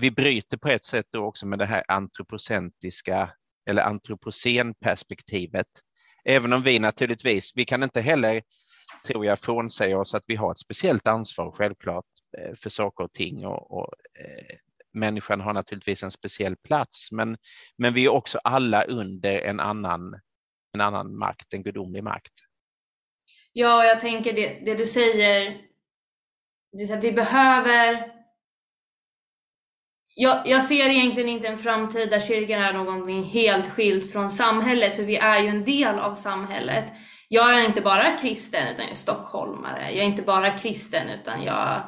vi 0.00 0.10
bryter 0.10 0.56
på 0.56 0.68
ett 0.68 0.84
sätt 0.84 1.06
då 1.10 1.24
också 1.24 1.46
med 1.46 1.58
det 1.58 1.66
här 1.66 1.84
antropocentiska 1.88 3.30
eller 3.70 3.82
antropocenperspektivet. 3.82 5.66
Även 6.24 6.52
om 6.52 6.62
vi 6.62 6.78
naturligtvis, 6.78 7.52
vi 7.54 7.64
kan 7.64 7.82
inte 7.82 8.00
heller 8.00 8.42
tror 9.06 9.26
jag 9.26 9.38
frånsäga 9.38 9.98
oss 9.98 10.14
att 10.14 10.24
vi 10.26 10.36
har 10.36 10.52
ett 10.52 10.58
speciellt 10.58 11.08
ansvar 11.08 11.52
självklart 11.52 12.04
eh, 12.38 12.54
för 12.54 12.70
saker 12.70 13.04
och 13.04 13.12
ting 13.12 13.46
och, 13.46 13.78
och 13.78 13.94
eh, 14.20 14.56
människan 14.92 15.40
har 15.40 15.52
naturligtvis 15.52 16.02
en 16.02 16.10
speciell 16.10 16.56
plats 16.56 17.12
men, 17.12 17.36
men 17.78 17.94
vi 17.94 18.04
är 18.04 18.08
också 18.08 18.38
alla 18.44 18.84
under 18.84 19.38
en 19.38 19.60
annan, 19.60 20.20
en 20.74 20.80
annan 20.80 21.18
makt, 21.18 21.54
en 21.54 21.62
gudomlig 21.62 22.04
makt. 22.04 22.32
Ja, 23.52 23.84
jag 23.84 24.00
tänker 24.00 24.32
det, 24.32 24.62
det 24.64 24.74
du 24.74 24.86
säger, 24.86 25.60
det 26.72 26.94
att 26.94 27.04
vi 27.04 27.12
behöver 27.12 28.19
jag, 30.22 30.42
jag, 30.44 30.62
ser 30.62 30.90
egentligen 30.90 31.28
inte 31.28 31.48
en 31.48 31.58
framtid 31.58 32.10
där 32.10 32.20
kyrkan 32.20 32.62
är 32.62 32.72
någonting 32.72 33.24
helt 33.24 33.70
skilt 33.70 34.12
från 34.12 34.30
samhället, 34.30 34.96
för 34.96 35.02
vi 35.02 35.16
är 35.16 35.42
ju 35.42 35.48
en 35.48 35.64
del 35.64 35.98
av 35.98 36.14
samhället. 36.14 36.84
Jag 37.28 37.54
är 37.54 37.64
inte 37.64 37.80
bara 37.80 38.16
kristen, 38.16 38.68
utan 38.68 38.84
jag 38.84 38.90
är 38.90 38.94
stockholmare. 38.94 39.90
Jag 39.90 39.98
är 39.98 40.04
inte 40.04 40.22
bara 40.22 40.58
kristen, 40.58 41.08
utan 41.20 41.42
jag 41.42 41.82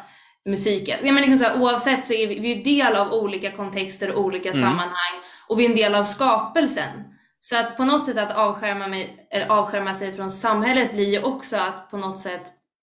musiken. 0.45 0.99
Ja, 1.03 1.13
men 1.13 1.23
liksom 1.23 1.39
så 1.39 1.45
här, 1.45 1.63
oavsett 1.63 2.05
så 2.05 2.13
är 2.13 2.27
vi, 2.27 2.39
vi 2.39 2.61
är 2.61 2.65
del 2.65 2.97
av 2.97 3.13
olika 3.13 3.51
kontexter 3.51 4.13
och 4.13 4.21
olika 4.21 4.51
mm. 4.51 4.63
sammanhang 4.63 5.15
och 5.49 5.61
vi 5.61 5.65
är 5.65 5.71
en 5.71 5.77
del 5.77 5.95
av 5.95 6.05
skapelsen. 6.05 7.05
Så 7.41 7.57
att 7.57 7.77
på 7.77 7.85
något 7.85 8.07
sätt 8.07 8.19
att 8.19 8.37
avskärma, 8.37 8.89
mig, 8.89 9.29
avskärma 9.49 9.95
sig 9.95 10.13
från 10.13 10.31
samhället 10.31 10.93
blir 10.93 11.11
ju 11.11 11.23
också 11.23 11.57
att 11.57 11.91
på 11.91 11.97
något 11.97 12.19
sätt 12.19 12.43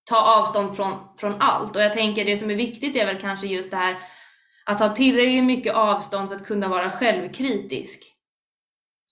ta 0.09 0.39
avstånd 0.39 0.75
från, 0.75 0.93
från 1.17 1.35
allt. 1.39 1.75
Och 1.75 1.81
jag 1.81 1.93
tänker 1.93 2.25
det 2.25 2.38
som 2.38 2.49
är 2.49 2.55
viktigt 2.55 2.95
är 2.95 3.05
väl 3.05 3.21
kanske 3.21 3.47
just 3.47 3.71
det 3.71 3.77
här 3.77 3.97
att 4.69 4.79
ha 4.79 4.89
tillräckligt 4.89 5.43
mycket 5.43 5.75
avstånd 5.75 6.29
för 6.29 6.36
att 6.36 6.45
kunna 6.45 6.67
vara 6.67 6.91
självkritisk. 6.91 8.03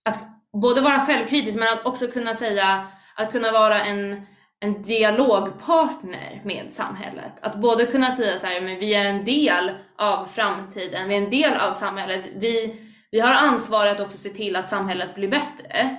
Att 0.04 0.24
både 0.62 0.80
vara 0.80 1.06
självkritisk 1.06 1.58
men 1.58 1.68
att 1.68 1.86
också 1.86 2.06
kunna 2.06 2.34
säga, 2.34 2.86
att 3.16 3.32
kunna 3.32 3.52
vara 3.52 3.84
en 3.84 4.26
en 4.60 4.82
dialogpartner 4.82 6.40
med 6.44 6.72
samhället. 6.72 7.32
Att 7.42 7.60
både 7.60 7.86
kunna 7.86 8.10
säga 8.10 8.38
så 8.38 8.46
här, 8.46 8.60
men 8.60 8.78
vi 8.78 8.94
är 8.94 9.04
en 9.04 9.24
del 9.24 9.70
av 9.96 10.26
framtiden, 10.26 11.08
vi 11.08 11.14
är 11.14 11.22
en 11.22 11.30
del 11.30 11.54
av 11.54 11.72
samhället. 11.72 12.28
Vi, 12.36 12.80
vi 13.10 13.20
har 13.20 13.32
ansvar 13.32 13.86
att 13.86 14.00
också 14.00 14.18
se 14.18 14.28
till 14.28 14.56
att 14.56 14.70
samhället 14.70 15.14
blir 15.14 15.28
bättre. 15.28 15.98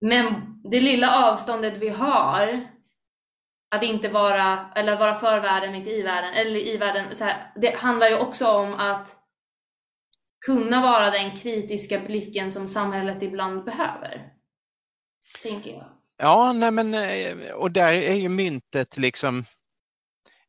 Men 0.00 0.24
det 0.70 0.80
lilla 0.80 1.30
avståndet 1.30 1.76
vi 1.76 1.88
har, 1.88 2.68
att 3.74 3.82
inte 3.82 4.08
vara, 4.08 4.70
eller 4.74 4.98
vara 4.98 5.14
för 5.14 5.40
världen, 5.40 5.72
mitt 5.72 5.88
i 5.88 6.02
världen, 6.02 6.34
eller 6.34 6.60
i 6.60 6.76
världen, 6.76 7.16
så 7.16 7.24
här, 7.24 7.52
det 7.56 7.76
handlar 7.76 8.08
ju 8.08 8.18
också 8.18 8.46
om 8.46 8.74
att 8.74 9.16
kunna 10.46 10.80
vara 10.80 11.10
den 11.10 11.36
kritiska 11.36 12.00
blicken 12.00 12.52
som 12.52 12.68
samhället 12.68 13.22
ibland 13.22 13.64
behöver. 13.64 14.28
Tänker 15.42 15.70
jag. 15.70 15.84
Ja, 16.16 16.52
nej 16.52 16.70
men, 16.70 16.94
eh, 16.94 17.54
och 17.54 17.70
där 17.70 17.92
är 17.92 18.14
ju 18.14 18.28
myntet 18.28 18.96
liksom 18.96 19.44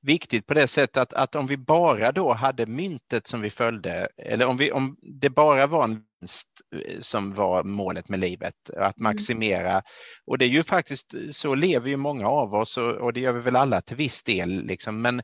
viktigt 0.01 0.47
på 0.47 0.53
det 0.53 0.67
sättet 0.67 0.97
att, 0.97 1.13
att 1.13 1.35
om 1.35 1.47
vi 1.47 1.57
bara 1.57 2.11
då 2.11 2.33
hade 2.33 2.65
myntet 2.65 3.27
som 3.27 3.41
vi 3.41 3.49
följde, 3.49 4.07
eller 4.17 4.45
om, 4.45 4.57
vi, 4.57 4.71
om 4.71 4.97
det 5.01 5.29
bara 5.29 5.67
var 5.67 5.83
en 5.83 6.03
vinst 6.25 6.47
eh, 6.75 6.99
som 6.99 7.33
var 7.33 7.63
målet 7.63 8.09
med 8.09 8.19
livet, 8.19 8.69
att 8.77 8.97
mm. 8.97 9.03
maximera. 9.03 9.83
Och 10.25 10.37
det 10.37 10.45
är 10.45 10.49
ju 10.49 10.63
faktiskt, 10.63 11.13
så 11.31 11.55
lever 11.55 11.89
ju 11.89 11.97
många 11.97 12.27
av 12.27 12.53
oss 12.53 12.77
och, 12.77 12.91
och 12.91 13.13
det 13.13 13.19
gör 13.19 13.33
vi 13.33 13.41
väl 13.41 13.55
alla 13.55 13.81
till 13.81 13.97
viss 13.97 14.23
del. 14.23 14.65
Liksom. 14.65 15.01
Men, 15.01 15.21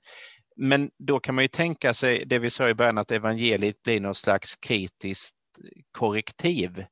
men 0.56 0.90
då 0.98 1.20
kan 1.20 1.36
man 1.36 1.44
ju 1.44 1.48
tänka 1.48 1.94
sig 1.94 2.24
det 2.26 2.40
vi 2.40 2.50
sa 2.50 2.70
i 2.70 2.74
början, 2.74 2.98
att 2.98 3.12
evangeliet 3.12 3.84
blir 3.84 4.00
någon 4.00 4.16
slags 4.16 4.56
kritiskt 4.56 5.36
korrektiv 5.92 6.86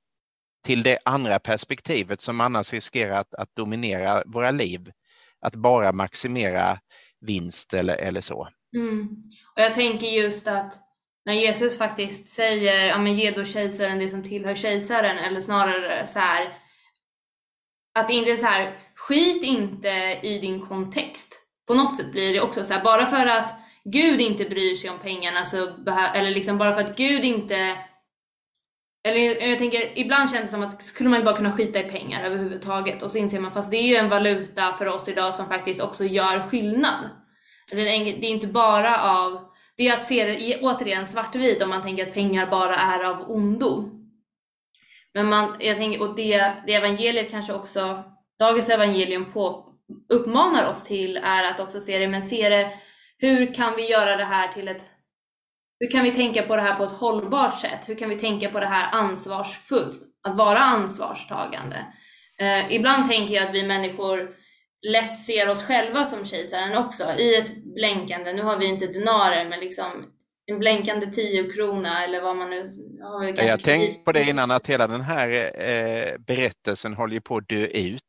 till 0.66 0.84
det 0.84 0.98
andra 1.06 1.40
perspektivet 1.40 2.22
som 2.22 2.42
annars 2.42 2.74
riskerar 2.74 3.20
att, 3.20 3.36
att 3.36 3.56
dominera 3.56 4.24
våra 4.26 4.52
liv. 4.52 4.92
Att 5.42 5.56
bara 5.56 5.92
maximera 5.92 6.80
vinst 7.22 7.74
eller, 7.74 7.96
eller 7.96 8.22
så. 8.22 8.50
Mm. 8.76 9.08
Och 9.56 9.62
Jag 9.62 9.74
tänker 9.74 10.08
just 10.08 10.48
att 10.48 10.89
när 11.30 11.36
Jesus 11.36 11.78
faktiskt 11.78 12.30
säger 12.30 12.88
ja, 12.88 12.98
men 12.98 13.16
ge 13.16 13.32
då 13.32 13.46
kejsaren 13.46 14.00
det 14.00 14.10
som 14.10 14.24
tillhör 14.24 14.56
kejsaren 14.56 15.18
eller 15.18 15.40
snarare 15.40 16.08
så 16.08 16.20
här 16.20 16.58
att 18.00 18.08
det 18.08 18.14
inte 18.14 18.32
är 18.32 18.36
så 18.36 18.46
här 18.46 18.78
skit 18.96 19.44
inte 19.44 20.20
i 20.24 20.40
din 20.42 20.62
kontext. 20.62 21.42
På 21.68 21.74
något 21.74 21.98
sätt 21.98 22.12
blir 22.12 22.34
det 22.34 22.42
också 22.42 22.64
så 22.64 22.74
här 22.74 22.84
bara 22.84 23.06
för 23.06 23.26
att 23.26 23.60
Gud 23.84 24.22
inte 24.22 24.46
bryr 24.46 24.76
sig 24.76 24.90
om 24.90 25.00
pengarna 25.00 25.46
så 25.46 25.58
eller 26.14 26.30
liksom 26.30 26.58
bara 26.58 26.74
för 26.74 26.82
att 26.82 26.98
Gud 26.98 27.26
inte 27.26 27.78
eller 29.04 29.48
jag 29.50 29.58
tänker, 29.58 30.00
ibland 30.00 30.32
känns 30.32 30.46
det 30.46 30.52
som 30.52 30.64
att 30.64 30.84
skulle 30.84 31.10
man 31.10 31.24
bara 31.24 31.38
kunna 31.38 31.52
skita 31.52 31.80
i 31.80 31.84
pengar 31.84 32.24
överhuvudtaget 32.24 33.04
och 33.04 33.12
så 33.12 33.18
inser 33.18 33.40
man 33.40 33.52
fast 33.52 33.72
det 33.72 33.78
är 33.78 33.88
ju 33.88 33.96
en 33.96 34.10
valuta 34.10 34.74
för 34.74 34.86
oss 34.86 35.08
idag 35.08 35.36
som 35.36 35.48
faktiskt 35.48 35.82
också 35.82 36.04
gör 36.06 36.40
skillnad. 36.40 37.10
Alltså 37.72 37.86
det 37.86 37.90
är 37.90 38.24
inte 38.24 38.48
bara 38.48 39.02
av, 39.02 39.49
det 39.80 39.88
är 39.88 39.98
att 39.98 40.06
se 40.06 40.26
det 40.26 40.60
återigen 40.62 41.08
svartvitt 41.08 41.62
om 41.62 41.70
man 41.70 41.82
tänker 41.82 42.08
att 42.08 42.14
pengar 42.14 42.48
bara 42.52 42.76
är 42.76 43.04
av 43.04 43.32
ondo. 43.32 43.90
Men 45.14 45.26
man, 45.26 45.56
jag 45.60 45.78
tänker, 45.78 46.02
och 46.02 46.16
det, 46.16 46.54
det 46.68 46.74
evangeliet 46.74 47.32
kanske 47.32 47.54
också, 47.54 48.04
dagens 48.40 48.70
evangelium 48.70 49.32
på, 49.32 49.74
uppmanar 50.10 50.70
oss 50.70 50.84
till 50.84 51.18
är 51.18 51.44
att 51.44 51.60
också 51.60 51.82
se 51.82 52.00
det, 52.00 52.08
men 52.08 52.24
se 52.24 52.50
det, 52.50 52.72
hur 53.18 53.54
kan 53.54 53.76
vi 53.76 53.90
göra 53.90 54.18
det 54.18 54.26
här 54.26 54.48
till 54.48 54.68
ett 54.68 54.86
hur 55.80 55.92
kan 55.92 56.04
vi 56.04 56.12
tänka 56.12 56.42
på 56.42 56.56
det 56.56 56.62
här 56.62 56.76
på 56.76 56.84
ett 56.84 56.92
hållbart 56.92 57.60
sätt? 57.60 57.90
Hur 57.90 57.96
kan 57.96 58.10
vi 58.10 58.20
tänka 58.20 58.50
på 58.50 58.60
det 58.60 58.66
här 58.66 58.92
ansvarsfullt? 58.92 60.02
Att 60.28 60.38
vara 60.38 60.60
ansvarstagande. 60.60 61.86
Eh, 62.40 62.74
ibland 62.74 63.10
tänker 63.10 63.34
jag 63.34 63.48
att 63.48 63.54
vi 63.54 63.68
människor 63.68 64.36
lätt 64.88 65.20
ser 65.20 65.50
oss 65.50 65.64
själva 65.64 66.06
som 66.06 66.26
kejsaren 66.26 66.78
också 66.78 67.04
i 67.18 67.36
ett 67.36 67.64
blänkande, 67.64 68.34
nu 68.34 68.42
har 68.42 68.58
vi 68.58 68.66
inte 68.66 68.88
denarer, 68.88 69.50
men 69.50 69.60
liksom 69.60 70.06
en 70.46 70.60
blänkande 70.60 71.06
tiokrona 71.06 72.04
eller 72.04 72.22
vad 72.22 72.38
man 72.38 72.50
nu 72.50 72.66
har. 73.02 73.26
Vi 73.26 73.48
jag 73.48 73.64
tänkte 73.64 74.04
på 74.04 74.12
det 74.12 74.24
innan 74.24 74.52
att 74.52 74.68
hela 74.68 74.88
den 74.88 75.02
här 75.02 75.30
eh, 75.56 76.18
berättelsen 76.20 76.94
håller 76.94 77.20
på 77.20 77.38
att 77.38 77.50
dö 77.50 77.66
ut. 77.66 78.02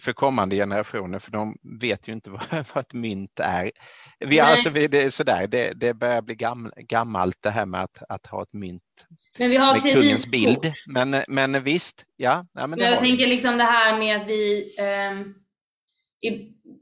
för 0.00 0.12
kommande 0.12 0.56
generationer 0.56 1.18
för 1.18 1.30
de 1.30 1.56
vet 1.80 2.08
ju 2.08 2.12
inte 2.12 2.30
vad, 2.30 2.42
vad 2.50 2.76
ett 2.76 2.94
mynt 2.94 3.40
är. 3.40 3.70
Vi, 4.18 4.40
alltså, 4.40 4.70
det, 4.70 4.94
är 4.94 5.10
sådär, 5.10 5.46
det, 5.46 5.72
det 5.76 5.94
börjar 5.94 6.22
bli 6.22 6.34
gam, 6.34 6.72
gammalt 6.76 7.36
det 7.40 7.50
här 7.50 7.66
med 7.66 7.82
att, 7.82 8.02
att 8.08 8.26
ha 8.26 8.42
ett 8.42 8.52
mynt 8.52 8.82
men 9.38 9.50
vi 9.50 9.56
har 9.56 9.82
med 9.82 9.94
kungens 9.94 10.26
bild. 10.26 10.72
Men, 10.86 11.16
men 11.28 11.62
visst, 11.62 12.04
ja. 12.16 12.46
ja 12.52 12.66
men 12.66 12.78
jag 12.78 13.00
tänker 13.00 13.26
liksom 13.26 13.58
det 13.58 13.64
här 13.64 13.98
med 13.98 14.20
att 14.20 14.28
vi 14.28 14.74
eh, 14.78 15.41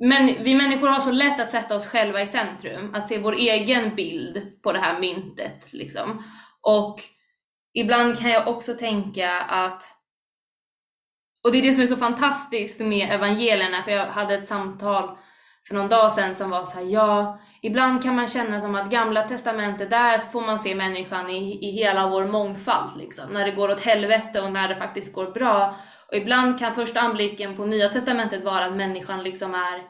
men 0.00 0.44
vi 0.44 0.54
människor 0.54 0.88
har 0.88 1.00
så 1.00 1.12
lätt 1.12 1.40
att 1.40 1.50
sätta 1.50 1.76
oss 1.76 1.86
själva 1.86 2.22
i 2.22 2.26
centrum, 2.26 2.94
att 2.94 3.08
se 3.08 3.18
vår 3.18 3.32
egen 3.32 3.94
bild 3.94 4.62
på 4.62 4.72
det 4.72 4.78
här 4.78 5.00
myntet. 5.00 5.72
Liksom. 5.72 6.22
Och 6.62 7.00
ibland 7.74 8.18
kan 8.18 8.30
jag 8.30 8.48
också 8.48 8.74
tänka 8.74 9.40
att 9.40 9.96
och 11.44 11.52
det 11.52 11.58
är 11.58 11.62
det 11.62 11.72
som 11.72 11.82
är 11.82 11.86
så 11.86 11.96
fantastiskt 11.96 12.80
med 12.80 13.10
evangelierna, 13.10 13.82
för 13.82 13.90
jag 13.90 14.06
hade 14.06 14.34
ett 14.34 14.48
samtal 14.48 15.16
för 15.68 15.74
någon 15.74 15.88
dag 15.88 16.12
sedan 16.12 16.34
som 16.34 16.50
var 16.50 16.64
så 16.64 16.78
här, 16.78 16.86
ja, 16.86 17.40
ibland 17.62 18.02
kan 18.02 18.14
man 18.14 18.28
känna 18.28 18.60
som 18.60 18.74
att 18.74 18.90
gamla 18.90 19.22
testamentet, 19.22 19.90
där 19.90 20.18
får 20.18 20.40
man 20.40 20.58
se 20.58 20.74
människan 20.74 21.30
i, 21.30 21.68
i 21.68 21.70
hela 21.70 22.08
vår 22.08 22.24
mångfald, 22.24 22.96
liksom, 22.96 23.30
när 23.30 23.46
det 23.46 23.52
går 23.52 23.70
åt 23.70 23.84
helvete 23.84 24.40
och 24.40 24.52
när 24.52 24.68
det 24.68 24.76
faktiskt 24.76 25.12
går 25.12 25.30
bra. 25.30 25.76
Och 26.10 26.16
ibland 26.16 26.58
kan 26.58 26.74
första 26.74 27.00
anblicken 27.00 27.56
på 27.56 27.64
nya 27.64 27.88
testamentet 27.88 28.44
vara 28.44 28.64
att 28.64 28.76
människan 28.76 29.22
liksom 29.22 29.54
är 29.54 29.82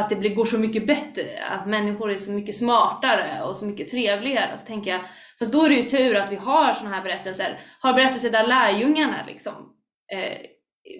att 0.00 0.08
det 0.08 0.28
går 0.28 0.44
så 0.44 0.58
mycket 0.58 0.86
bättre, 0.86 1.44
att 1.50 1.66
människor 1.66 2.10
är 2.10 2.18
så 2.18 2.30
mycket 2.30 2.56
smartare 2.56 3.42
och 3.42 3.56
så 3.56 3.64
mycket 3.66 3.88
trevligare. 3.88 4.52
Och 4.52 4.60
så 4.60 4.66
tänker 4.66 4.90
jag, 4.90 5.00
fast 5.38 5.52
då 5.52 5.64
är 5.64 5.68
det 5.68 5.74
ju 5.74 5.88
tur 5.88 6.16
att 6.16 6.32
vi 6.32 6.36
har 6.36 6.72
sådana 6.72 6.96
här 6.96 7.02
berättelser, 7.02 7.58
har 7.80 7.92
berättelser 7.92 8.30
där 8.30 8.46
lärjungarna 8.46 9.16
liksom 9.26 9.52
eh, 10.12 10.38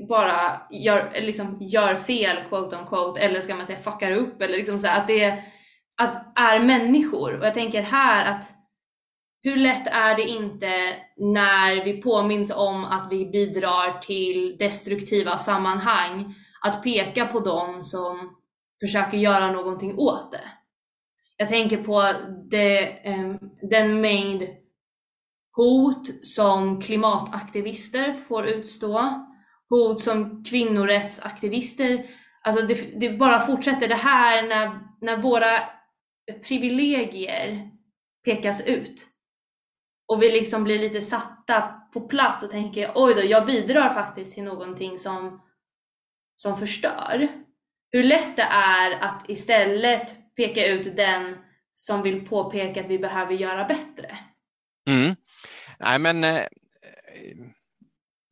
bara 0.09 0.63
gör, 0.71 1.13
liksom, 1.21 1.59
gör 1.61 1.97
fel, 1.97 2.37
quote 2.49 2.77
on 2.77 2.87
quote, 2.87 3.21
eller 3.21 3.41
ska 3.41 3.55
man 3.55 3.67
säga 3.67 3.79
fuckar 3.79 4.13
upp, 4.13 4.43
eller 4.43 4.57
liksom 4.57 4.79
så 4.79 4.89
att 4.89 5.09
det 5.09 5.43
att 6.03 6.39
är 6.39 6.61
människor. 6.61 7.39
Och 7.39 7.47
jag 7.47 7.55
tänker 7.55 7.83
här 7.83 8.25
att 8.25 8.64
hur 9.45 9.57
lätt 9.57 9.87
är 9.87 10.17
det 10.17 10.23
inte 10.23 10.97
när 11.17 11.85
vi 11.85 12.03
påminns 12.03 12.51
om 12.51 12.85
att 12.85 13.13
vi 13.13 13.27
bidrar 13.27 13.99
till 14.01 14.57
destruktiva 14.59 15.39
sammanhang 15.39 16.35
att 16.63 16.83
peka 16.83 17.27
på 17.27 17.41
dem 17.41 17.85
som 17.85 18.37
försöker 18.81 19.19
göra 19.19 19.53
någonting 19.53 19.99
åt 19.99 20.33
det. 20.33 20.51
Jag 21.37 21.49
tänker 21.49 21.77
på 21.77 22.13
det, 22.51 23.07
ehm, 23.09 23.39
den 23.71 24.01
mängd 24.01 24.43
hot 25.57 26.27
som 26.27 26.81
klimataktivister 26.81 28.13
får 28.13 28.47
utstå, 28.47 29.25
hot 29.69 30.03
som 30.03 30.45
kvinnorättsaktivister, 30.45 32.07
alltså 32.43 32.67
det, 32.67 33.01
det 33.01 33.19
bara 33.19 33.41
fortsätter. 33.41 33.89
Det 33.89 33.95
här 33.95 34.49
när, 34.49 34.81
när 35.01 35.17
våra 35.17 35.61
privilegier 36.49 37.71
pekas 38.25 38.67
ut 38.67 39.14
och 40.07 40.23
vi 40.23 40.31
liksom 40.31 40.65
blir 40.65 40.79
lite 40.79 41.03
satta 41.03 41.61
på 41.93 42.01
plats 42.01 42.45
och 42.45 42.51
tänker 42.51 42.93
oj 42.95 43.15
då, 43.15 43.23
jag 43.23 43.47
bidrar 43.47 43.95
faktiskt 43.95 44.35
till 44.35 44.45
någonting 44.45 44.99
som, 44.99 45.43
som 46.37 46.59
förstör. 46.59 47.29
Hur 47.91 48.03
lätt 48.03 48.37
det 48.37 48.49
är 48.51 48.91
att 48.91 49.25
istället 49.29 50.35
peka 50.37 50.67
ut 50.67 50.97
den 50.97 51.37
som 51.75 52.03
vill 52.03 52.27
påpeka 52.27 52.81
att 52.81 52.89
vi 52.89 52.99
behöver 52.99 53.35
göra 53.35 53.65
bättre. 53.65 54.19
Mm. 54.91 55.17
Nej 55.79 55.99
men 55.99 56.25
eh, 56.25 56.43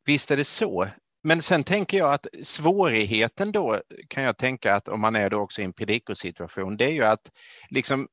visst 0.05 0.31
är 0.31 0.37
det 0.37 0.45
så. 0.45 0.87
Men 1.23 1.41
sen 1.41 1.63
tänker 1.63 1.97
jag 1.97 2.13
att 2.13 2.27
svårigheten 2.43 3.51
då 3.51 3.81
kan 4.07 4.23
jag 4.23 4.37
tänka 4.37 4.75
att 4.75 4.87
om 4.87 5.01
man 5.01 5.15
är 5.15 5.29
då 5.29 5.39
också 5.39 5.61
i 5.61 5.65
en 5.65 5.73
predikosituation, 5.73 6.77
det 6.77 6.85
är 6.85 6.91
ju 6.91 7.03
att 7.03 7.31
liksom, 7.69 8.07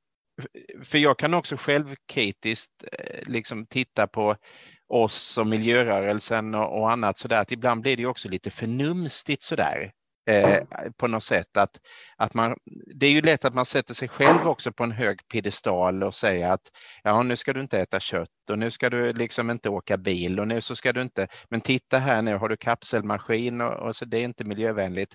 för 0.84 0.98
jag 0.98 1.18
kan 1.18 1.34
också 1.34 1.56
självkritiskt 1.56 2.84
eh, 2.92 3.32
liksom 3.32 3.66
titta 3.66 4.06
på 4.06 4.36
oss 4.88 5.38
och 5.38 5.46
miljörörelsen 5.46 6.54
och, 6.54 6.80
och 6.80 6.90
annat 6.90 7.18
sådär, 7.18 7.40
att 7.40 7.52
ibland 7.52 7.80
blir 7.80 7.96
det 7.96 8.06
också 8.06 8.28
lite 8.28 8.50
förnumstigt 8.50 9.42
sådär 9.42 9.90
eh, 10.26 10.58
på 10.96 11.08
något 11.08 11.24
sätt. 11.24 11.56
Att, 11.56 11.80
att 12.16 12.34
man, 12.34 12.56
det 12.94 13.06
är 13.06 13.10
ju 13.10 13.20
lätt 13.20 13.44
att 13.44 13.54
man 13.54 13.66
sätter 13.66 13.94
sig 13.94 14.08
själv 14.08 14.48
också 14.48 14.72
på 14.72 14.84
en 14.84 14.92
hög 14.92 15.28
piedestal 15.28 16.02
och 16.02 16.14
säger 16.14 16.50
att 16.50 16.70
ja, 17.02 17.22
nu 17.22 17.36
ska 17.36 17.52
du 17.52 17.60
inte 17.60 17.78
äta 17.78 18.00
kött 18.00 18.50
och 18.50 18.58
nu 18.58 18.70
ska 18.70 18.90
du 18.90 19.12
liksom 19.12 19.50
inte 19.50 19.68
åka 19.68 19.96
bil 19.96 20.40
och 20.40 20.48
nu 20.48 20.60
så 20.60 20.76
ska 20.76 20.92
du 20.92 21.02
inte, 21.02 21.28
men 21.48 21.60
titta 21.60 21.98
här 21.98 22.22
nu 22.22 22.36
har 22.36 22.48
du 22.48 22.56
kapselmaskin 22.56 23.60
och, 23.60 23.88
och 23.88 23.96
så 23.96 24.04
det 24.04 24.18
är 24.18 24.24
inte 24.24 24.44
miljövänligt. 24.44 25.14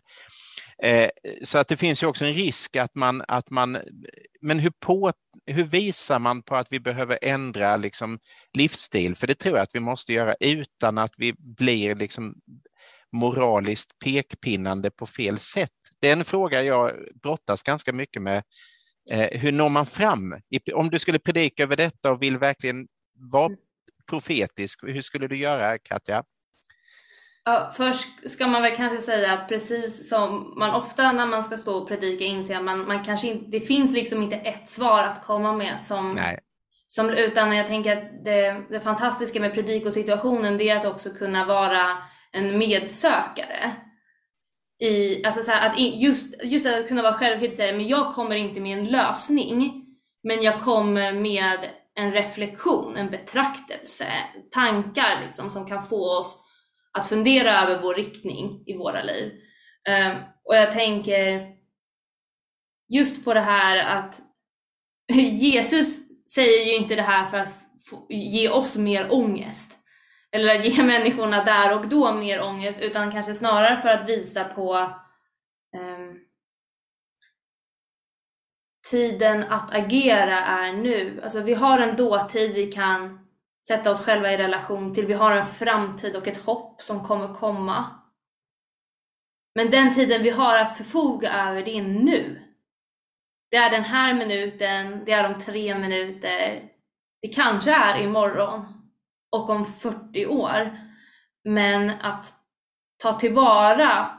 Eh, 0.83 1.09
så 1.43 1.57
att 1.57 1.67
det 1.67 1.77
finns 1.77 2.03
ju 2.03 2.07
också 2.07 2.25
en 2.25 2.33
risk 2.33 2.75
att 2.75 2.95
man, 2.95 3.23
att 3.27 3.49
man 3.49 3.77
men 4.41 4.59
hur, 4.59 4.71
på, 4.79 5.11
hur 5.45 5.63
visar 5.63 6.19
man 6.19 6.41
på 6.41 6.55
att 6.55 6.67
vi 6.71 6.79
behöver 6.79 7.19
ändra 7.21 7.77
liksom 7.77 8.19
livsstil? 8.53 9.15
För 9.15 9.27
det 9.27 9.35
tror 9.35 9.57
jag 9.57 9.63
att 9.63 9.75
vi 9.75 9.79
måste 9.79 10.13
göra 10.13 10.35
utan 10.39 10.97
att 10.97 11.13
vi 11.17 11.33
blir 11.33 11.95
liksom 11.95 12.35
moraliskt 13.15 13.99
pekpinnande 13.99 14.91
på 14.91 15.05
fel 15.05 15.39
sätt? 15.39 15.69
Det 15.99 16.09
är 16.09 16.13
en 16.13 16.25
fråga 16.25 16.63
jag 16.63 16.91
brottas 17.21 17.63
ganska 17.63 17.93
mycket 17.93 18.21
med. 18.21 18.43
Eh, 19.09 19.39
hur 19.39 19.51
når 19.51 19.69
man 19.69 19.85
fram? 19.85 20.35
Om 20.73 20.89
du 20.89 20.99
skulle 20.99 21.19
predika 21.19 21.63
över 21.63 21.75
detta 21.75 22.11
och 22.11 22.21
vill 22.21 22.37
verkligen 22.37 22.87
vara 23.31 23.51
profetisk, 24.09 24.83
hur 24.83 25.01
skulle 25.01 25.27
du 25.27 25.37
göra 25.37 25.77
Katja? 25.77 26.23
Ja, 27.43 27.71
först 27.77 28.29
ska 28.29 28.47
man 28.47 28.61
väl 28.61 28.75
kanske 28.75 29.01
säga 29.01 29.33
att 29.33 29.49
precis 29.49 30.09
som 30.09 30.53
man 30.57 30.75
ofta 30.75 31.11
när 31.11 31.25
man 31.25 31.43
ska 31.43 31.57
stå 31.57 31.77
och 31.77 31.87
predika 31.87 32.23
inser 32.23 32.61
man, 32.61 32.87
man 32.87 33.03
kanske 33.03 33.27
inte, 33.27 33.45
det 33.49 33.59
finns 33.59 33.93
liksom 33.93 34.21
inte 34.21 34.35
ett 34.35 34.69
svar 34.69 35.03
att 35.03 35.23
komma 35.23 35.53
med 35.53 35.81
som, 35.81 36.13
Nej. 36.13 36.39
som 36.87 37.09
utan 37.09 37.55
jag 37.55 37.67
tänker 37.67 37.97
att 37.97 38.25
det, 38.25 38.65
det 38.69 38.79
fantastiska 38.79 39.39
med 39.39 39.53
predikosituationen 39.53 40.57
det 40.57 40.69
är 40.69 40.77
att 40.77 40.85
också 40.85 41.09
kunna 41.09 41.45
vara 41.45 41.97
en 42.35 42.57
medsökare. 42.57 43.75
I, 44.79 45.25
alltså 45.25 45.41
så 45.41 45.51
här, 45.51 45.69
att 45.69 45.79
just, 45.79 46.43
just 46.43 46.65
att 46.65 46.87
kunna 46.87 47.01
vara 47.01 47.13
självkritisk 47.13 47.59
och 47.59 47.63
säga 47.63 47.77
men 47.77 47.87
jag 47.87 48.13
kommer 48.13 48.35
inte 48.35 48.61
med 48.61 48.77
en 48.77 48.85
lösning, 48.85 49.85
men 50.23 50.43
jag 50.43 50.61
kommer 50.61 51.13
med 51.13 51.59
en 51.95 52.11
reflektion, 52.11 52.97
en 52.97 53.09
betraktelse, 53.09 54.07
tankar 54.51 55.23
liksom, 55.25 55.49
som 55.49 55.65
kan 55.65 55.81
få 55.81 56.19
oss 56.19 56.41
att 56.97 57.09
fundera 57.09 57.61
över 57.61 57.81
vår 57.81 57.93
riktning 57.93 58.63
i 58.65 58.77
våra 58.77 59.03
liv. 59.03 59.33
Um, 59.89 60.17
och 60.43 60.55
jag 60.55 60.71
tänker 60.71 61.47
just 62.89 63.25
på 63.25 63.33
det 63.33 63.41
här 63.41 63.97
att 63.97 64.21
Jesus 65.31 65.99
säger 66.35 66.65
ju 66.65 66.75
inte 66.75 66.95
det 66.95 67.01
här 67.01 67.25
för 67.25 67.37
att 67.37 67.65
ge 68.09 68.49
oss 68.49 68.77
mer 68.77 69.13
ångest 69.13 69.77
eller 70.35 70.63
ge 70.63 70.83
människorna 70.83 71.43
där 71.43 71.79
och 71.79 71.87
då 71.87 72.13
mer 72.13 72.41
ångest 72.41 72.79
utan 72.81 73.11
kanske 73.11 73.35
snarare 73.35 73.81
för 73.81 73.89
att 73.89 74.09
visa 74.09 74.43
på 74.43 74.75
um, 75.77 76.19
tiden 78.91 79.43
att 79.43 79.75
agera 79.75 80.39
är 80.39 80.73
nu. 80.73 81.21
Alltså 81.23 81.41
vi 81.41 81.53
har 81.53 81.79
en 81.79 81.95
dåtid 81.95 82.53
vi 82.53 82.71
kan 82.71 83.27
sätta 83.67 83.91
oss 83.91 84.03
själva 84.03 84.31
i 84.31 84.37
relation 84.37 84.93
till. 84.93 85.05
Vi 85.05 85.13
har 85.13 85.35
en 85.35 85.45
framtid 85.45 86.15
och 86.15 86.27
ett 86.27 86.45
hopp 86.45 86.81
som 86.81 87.03
kommer 87.03 87.33
komma. 87.33 87.85
Men 89.55 89.69
den 89.69 89.93
tiden 89.93 90.23
vi 90.23 90.29
har 90.29 90.57
att 90.57 90.77
förfoga 90.77 91.33
över, 91.33 91.65
det 91.65 91.77
är 91.77 91.83
nu. 91.83 92.41
Det 93.51 93.57
är 93.57 93.71
den 93.71 93.83
här 93.83 94.13
minuten, 94.13 95.05
det 95.05 95.11
är 95.11 95.33
om 95.33 95.39
tre 95.39 95.77
minuter, 95.77 96.69
det 97.21 97.27
kanske 97.27 97.71
är 97.71 98.01
imorgon 98.03 98.84
och 99.29 99.49
om 99.49 99.65
40 99.65 100.25
år. 100.25 100.79
Men 101.43 101.89
att 101.89 102.33
ta 102.97 103.19
tillvara 103.19 104.11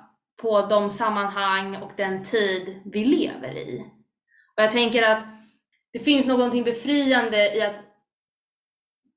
på 0.42 0.66
de 0.66 0.90
sammanhang 0.90 1.76
och 1.76 1.92
den 1.96 2.24
tid 2.24 2.82
vi 2.84 3.04
lever 3.04 3.56
i. 3.56 3.80
Och 4.56 4.62
jag 4.62 4.72
tänker 4.72 5.02
att 5.02 5.24
det 5.92 5.98
finns 5.98 6.26
någonting 6.26 6.64
befriande 6.64 7.56
i 7.56 7.62
att 7.62 7.84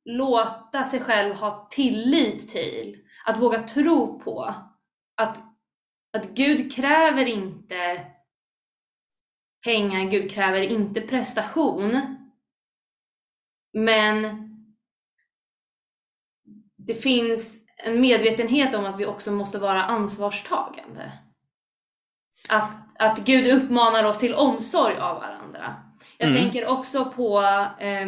låta 0.05 0.83
sig 0.83 0.99
själv 0.99 1.35
ha 1.35 1.67
tillit 1.71 2.49
till, 2.49 2.97
att 3.25 3.39
våga 3.39 3.63
tro 3.63 4.19
på 4.19 4.55
att, 5.15 5.37
att 6.13 6.29
Gud 6.29 6.75
kräver 6.75 7.25
inte 7.25 8.05
pengar, 9.65 10.11
Gud 10.11 10.31
kräver 10.31 10.61
inte 10.61 11.01
prestation. 11.01 12.17
Men 13.73 14.48
det 16.89 16.95
finns 16.95 17.57
en 17.83 18.01
medvetenhet 18.01 18.75
om 18.75 18.85
att 18.85 18.99
vi 18.99 19.05
också 19.05 19.31
måste 19.31 19.59
vara 19.59 19.83
ansvarstagande. 19.83 21.11
Att, 22.49 22.71
att 22.99 23.19
Gud 23.19 23.47
uppmanar 23.47 24.03
oss 24.03 24.19
till 24.19 24.33
omsorg 24.33 24.97
av 24.97 25.15
varandra. 25.15 25.75
Jag 26.17 26.29
mm. 26.29 26.41
tänker 26.41 26.67
också 26.67 27.05
på 27.05 27.41
eh, 27.79 28.07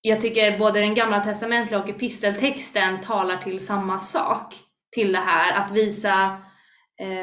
jag 0.00 0.20
tycker 0.20 0.58
både 0.58 0.80
den 0.80 0.94
gamla 0.94 1.20
testamentliga 1.20 1.80
och 1.80 1.88
episteltexten 1.88 3.00
talar 3.00 3.36
till 3.36 3.66
samma 3.66 4.00
sak. 4.00 4.54
till 4.94 5.12
det 5.12 5.18
här, 5.18 5.52
att 5.52 5.70
visa 5.70 6.36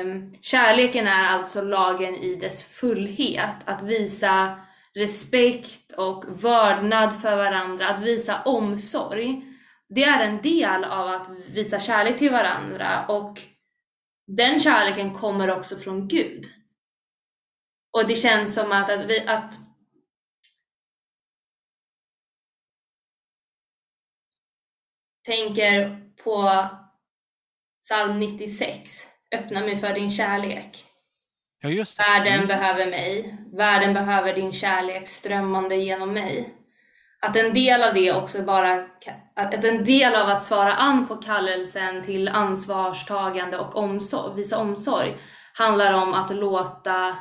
um, 0.04 0.34
kärleken 0.42 1.08
är 1.08 1.24
alltså 1.24 1.62
lagen 1.62 2.16
i 2.16 2.36
dess 2.36 2.64
fullhet, 2.64 3.56
att 3.66 3.82
visa 3.82 4.60
respekt 4.96 5.92
och 5.92 6.26
vördnad 6.44 7.22
för 7.22 7.38
varandra, 7.38 7.90
att 7.90 8.02
visa 8.02 8.42
omsorg. 8.42 9.49
Det 9.90 10.04
är 10.04 10.28
en 10.28 10.42
del 10.42 10.84
av 10.84 11.08
att 11.08 11.30
visa 11.30 11.80
kärlek 11.80 12.18
till 12.18 12.32
varandra 12.32 13.08
och 13.08 13.42
den 14.28 14.60
kärleken 14.60 15.14
kommer 15.14 15.58
också 15.58 15.76
från 15.76 16.08
Gud. 16.08 16.46
Och 17.98 18.08
det 18.08 18.16
känns 18.16 18.56
som 18.56 18.72
att, 18.72 18.90
att, 18.90 19.06
vi, 19.06 19.28
att 19.28 19.60
tänker 25.26 26.02
på 26.24 26.66
psalm 27.82 28.20
96, 28.20 29.08
öppna 29.36 29.60
mig 29.62 29.78
för 29.78 29.94
din 29.94 30.10
kärlek. 30.10 30.86
Ja, 31.62 31.70
just 31.70 31.98
det. 31.98 32.04
Världen 32.04 32.34
Mm. 32.34 32.48
behöver 32.48 32.86
mig, 32.86 33.38
världen 33.54 33.94
behöver 33.94 34.34
din 34.34 34.54
kärlek 34.54 35.08
strömmande 35.08 35.76
genom 35.76 36.14
mig. 36.14 36.59
Att 37.22 37.36
en 37.36 37.54
del 37.54 37.84
av 37.84 37.94
det 37.94 38.12
också 38.12 38.44
bara, 38.44 38.86
att 39.36 39.64
en 39.64 39.86
del 39.86 40.16
av 40.16 40.30
att 40.30 40.44
svara 40.44 40.74
an 40.74 41.08
på 41.08 41.16
kallelsen 41.16 42.04
till 42.04 42.28
ansvarstagande 42.28 43.58
och 43.58 43.76
omsorg, 43.76 44.36
visa 44.36 44.58
omsorg, 44.58 45.18
handlar 45.54 45.94
om 45.94 46.14
att 46.14 46.36
låta, 46.36 47.18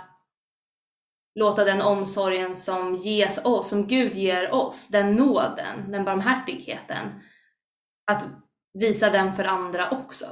låta 1.35 1.65
den 1.65 1.83
omsorgen 1.83 2.55
som 2.55 2.95
ges 2.95 3.45
oss, 3.45 3.69
som 3.69 3.87
Gud 3.87 4.15
ger 4.15 4.55
oss, 4.55 4.89
den 4.89 5.13
nåden, 5.13 5.91
den 5.91 6.05
barmhärtigheten, 6.05 7.21
att 8.11 8.25
visa 8.79 9.11
den 9.11 9.35
för 9.35 9.45
andra 9.45 9.91
också. 9.91 10.27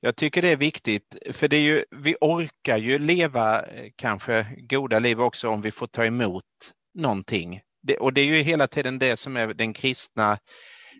Jag 0.00 0.16
tycker 0.16 0.42
det 0.42 0.48
är 0.48 0.56
viktigt, 0.56 1.16
för 1.32 1.48
det 1.48 1.56
är 1.56 1.60
ju, 1.60 1.84
vi 1.90 2.16
orkar 2.20 2.78
ju 2.78 2.98
leva 2.98 3.62
eh, 3.62 3.90
kanske 3.96 4.46
goda 4.56 4.98
liv 4.98 5.20
också 5.20 5.48
om 5.48 5.62
vi 5.62 5.70
får 5.70 5.86
ta 5.86 6.04
emot 6.04 6.44
någonting. 6.94 7.60
Det, 7.82 7.96
och 7.96 8.12
det 8.12 8.20
är 8.20 8.24
ju 8.24 8.42
hela 8.42 8.66
tiden 8.66 8.98
det 8.98 9.16
som 9.16 9.36
är 9.36 9.54
den 9.54 9.72
kristna 9.72 10.38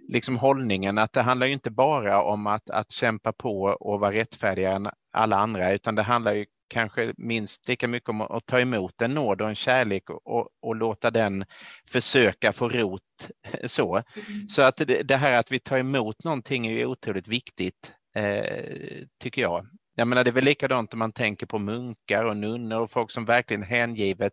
liksom 0.09 0.37
hållningen, 0.37 0.99
att 0.99 1.13
det 1.13 1.23
handlar 1.23 1.47
ju 1.47 1.53
inte 1.53 1.71
bara 1.71 2.23
om 2.23 2.47
att, 2.47 2.71
att 2.71 2.93
kämpa 2.93 3.33
på 3.33 3.63
och 3.63 4.01
vara 4.01 4.13
rättfärdigare 4.13 4.75
än 4.75 4.89
alla 5.13 5.37
andra, 5.37 5.73
utan 5.73 5.95
det 5.95 6.03
handlar 6.03 6.33
ju 6.33 6.47
kanske 6.69 7.15
minst 7.17 7.69
lika 7.69 7.89
mycket 7.89 8.09
om 8.09 8.21
att 8.21 8.47
ta 8.47 8.61
emot 8.61 9.03
en 9.03 9.15
nåd 9.15 9.41
och 9.41 9.49
en 9.49 9.55
kärlek 9.55 10.11
och, 10.11 10.49
och 10.63 10.77
låta 10.77 11.11
den 11.11 11.45
försöka 11.89 12.53
få 12.53 12.69
rot 12.69 13.01
så. 13.65 13.97
Mm. 13.97 14.49
Så 14.49 14.63
att 14.63 14.77
det, 14.77 15.03
det 15.03 15.17
här 15.17 15.33
att 15.33 15.53
vi 15.53 15.59
tar 15.59 15.79
emot 15.79 16.25
någonting 16.25 16.67
är 16.67 16.73
ju 16.73 16.87
otroligt 16.87 17.29
viktigt, 17.29 17.95
eh, 18.15 19.05
tycker 19.23 19.43
jag. 19.43 19.67
Jag 19.95 20.09
menar, 20.09 20.25
det 20.25 20.31
är 20.31 20.33
väl 20.33 20.45
likadant 20.45 20.93
om 20.93 20.99
man 20.99 21.13
tänker 21.13 21.47
på 21.47 21.59
munkar 21.59 22.25
och 22.25 22.37
nunnor 22.37 22.81
och 22.81 22.91
folk 22.91 23.11
som 23.11 23.25
verkligen 23.25 23.63
hängivet 23.63 24.33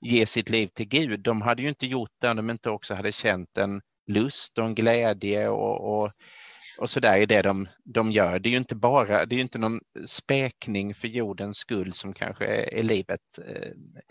ger 0.00 0.26
sitt 0.26 0.50
liv 0.50 0.66
till 0.66 0.88
Gud. 0.88 1.20
De 1.20 1.42
hade 1.42 1.62
ju 1.62 1.68
inte 1.68 1.86
gjort 1.86 2.10
det 2.20 2.30
om 2.30 2.36
de 2.36 2.50
inte 2.50 2.70
också 2.70 2.94
hade 2.94 3.12
känt 3.12 3.58
en 3.58 3.80
lust 4.06 4.58
och 4.58 4.64
en 4.64 4.74
glädje 4.74 5.48
och, 5.48 6.02
och, 6.02 6.12
och 6.78 6.90
så 6.90 7.00
där 7.00 7.18
i 7.18 7.26
det 7.26 7.42
de, 7.42 7.68
de 7.84 8.12
gör. 8.12 8.38
Det 8.38 8.48
är 8.48 8.50
ju 8.50 8.56
inte 8.56 8.76
bara, 8.76 9.26
det 9.26 9.34
är 9.34 9.36
ju 9.36 9.42
inte 9.42 9.58
någon 9.58 9.80
späkning 10.06 10.94
för 10.94 11.08
jordens 11.08 11.58
skull 11.58 11.92
som 11.92 12.12
kanske 12.12 12.46
är, 12.46 12.82
livet, 12.82 13.20
eh, 13.46 13.70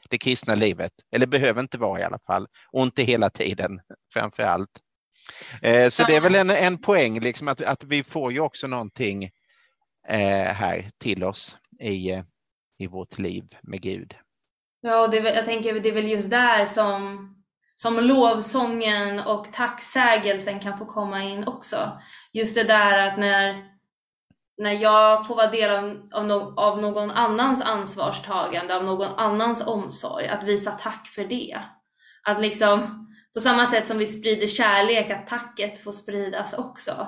det 0.09 0.17
kristna 0.17 0.55
livet, 0.55 0.91
eller 1.11 1.27
behöver 1.27 1.61
inte 1.61 1.77
vara 1.77 1.99
i 1.99 2.03
alla 2.03 2.19
fall, 2.19 2.47
och 2.71 2.83
inte 2.83 3.03
hela 3.03 3.29
tiden 3.29 3.79
framför 4.13 4.43
allt. 4.43 4.69
Eh, 5.61 5.89
så 5.89 6.03
det 6.03 6.15
är 6.15 6.21
väl 6.21 6.35
en, 6.35 6.49
en 6.49 6.77
poäng, 6.77 7.19
liksom 7.19 7.47
att, 7.47 7.61
att 7.61 7.83
vi 7.83 8.03
får 8.03 8.31
ju 8.31 8.39
också 8.39 8.67
någonting 8.67 9.29
Eh, 10.07 10.53
här 10.53 10.85
till 10.97 11.23
oss 11.23 11.57
i, 11.79 12.11
eh, 12.11 12.23
i 12.79 12.87
vårt 12.87 13.19
liv 13.19 13.55
med 13.61 13.81
Gud. 13.81 14.15
Ja, 14.81 15.07
det, 15.07 15.17
jag 15.17 15.45
tänker 15.45 15.79
det 15.79 15.89
är 15.89 15.93
väl 15.93 16.07
just 16.07 16.29
där 16.29 16.65
som, 16.65 17.29
som 17.75 17.99
lovsången 17.99 19.19
och 19.19 19.53
tacksägelsen 19.53 20.59
kan 20.59 20.77
få 20.77 20.85
komma 20.85 21.23
in 21.23 21.47
också. 21.47 22.01
Just 22.33 22.55
det 22.55 22.63
där 22.63 22.97
att 22.97 23.19
när, 23.19 23.63
när 24.57 24.71
jag 24.71 25.27
får 25.27 25.35
vara 25.35 25.51
del 25.51 25.71
av, 25.71 26.09
av, 26.13 26.25
no, 26.25 26.59
av 26.59 26.81
någon 26.81 27.11
annans 27.11 27.61
ansvarstagande, 27.61 28.75
av 28.75 28.83
någon 28.83 29.15
annans 29.15 29.67
omsorg, 29.67 30.27
att 30.27 30.43
visa 30.43 30.71
tack 30.71 31.07
för 31.07 31.23
det. 31.23 31.59
Att 32.23 32.41
liksom, 32.41 33.07
på 33.33 33.41
samma 33.41 33.67
sätt 33.67 33.87
som 33.87 33.97
vi 33.97 34.07
sprider 34.07 34.47
kärlek, 34.47 35.09
att 35.09 35.27
tacket 35.27 35.83
får 35.83 35.91
spridas 35.91 36.53
också. 36.53 37.07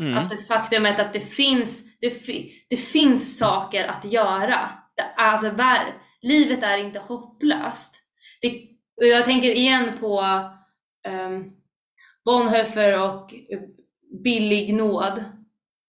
Mm. 0.00 0.18
Att 0.18 0.30
det 0.30 0.36
faktumet 0.36 1.00
att 1.00 1.12
det 1.12 1.20
finns, 1.20 1.84
det, 2.00 2.10
fi, 2.10 2.66
det 2.70 2.76
finns 2.76 3.38
saker 3.38 3.86
att 3.86 4.04
göra. 4.04 4.70
Det 4.96 5.02
alltså, 5.16 5.50
vär, 5.50 5.94
livet 6.22 6.62
är 6.62 6.78
inte 6.78 6.98
hopplöst. 6.98 8.00
Det, 8.42 8.48
och 8.96 9.06
jag 9.06 9.24
tänker 9.24 9.48
igen 9.48 9.98
på 10.00 10.20
um, 11.08 11.52
Bonhoeffer 12.24 13.02
och 13.02 13.34
billig 14.24 14.74
nåd 14.74 15.24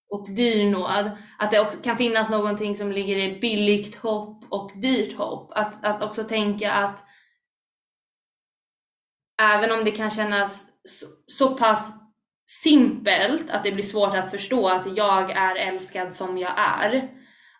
och 0.10 0.36
dyr 0.36 0.70
nåd. 0.70 1.12
Att 1.40 1.52
det 1.52 1.60
också 1.60 1.78
kan 1.78 1.98
finnas 1.98 2.30
någonting 2.30 2.76
som 2.76 2.92
ligger 2.92 3.18
i 3.18 3.40
billigt 3.40 3.96
hopp 3.96 4.46
och 4.50 4.72
dyrt 4.82 5.18
hopp. 5.18 5.52
Att, 5.56 5.86
att 5.86 6.04
också 6.04 6.24
tänka 6.24 6.72
att 6.72 7.04
även 9.42 9.72
om 9.72 9.86
det 9.86 9.92
kan 9.92 10.12
kännas 10.12 10.66
så, 10.84 11.06
så 11.28 11.58
pass 11.58 11.94
simpelt 12.46 13.50
att 13.50 13.64
det 13.64 13.72
blir 13.72 13.84
svårt 13.84 14.16
att 14.16 14.32
förstå 14.32 14.68
att 14.68 14.98
jag 14.98 15.32
är 15.32 15.56
älskad 15.56 16.16
som 16.16 16.38
jag 16.38 16.54
är. 16.58 17.10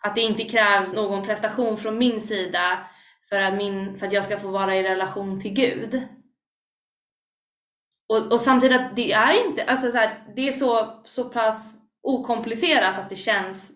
Att 0.00 0.14
det 0.14 0.20
inte 0.20 0.44
krävs 0.44 0.92
någon 0.92 1.26
prestation 1.26 1.78
från 1.78 1.98
min 1.98 2.20
sida 2.20 2.88
för 3.28 3.40
att, 3.40 3.54
min, 3.54 3.98
för 3.98 4.06
att 4.06 4.12
jag 4.12 4.24
ska 4.24 4.38
få 4.38 4.48
vara 4.48 4.76
i 4.76 4.82
relation 4.82 5.40
till 5.40 5.52
Gud. 5.52 6.02
Och, 8.08 8.32
och 8.32 8.40
samtidigt 8.40 8.80
att 8.80 8.96
det 8.96 9.12
är 9.12 9.46
inte, 9.46 9.64
alltså 9.64 9.90
så 9.90 9.98
här, 9.98 10.32
det 10.36 10.48
är 10.48 10.52
så, 10.52 11.02
så 11.04 11.24
pass 11.24 11.74
okomplicerat 12.02 12.98
att 12.98 13.10
det 13.10 13.16
känns 13.16 13.72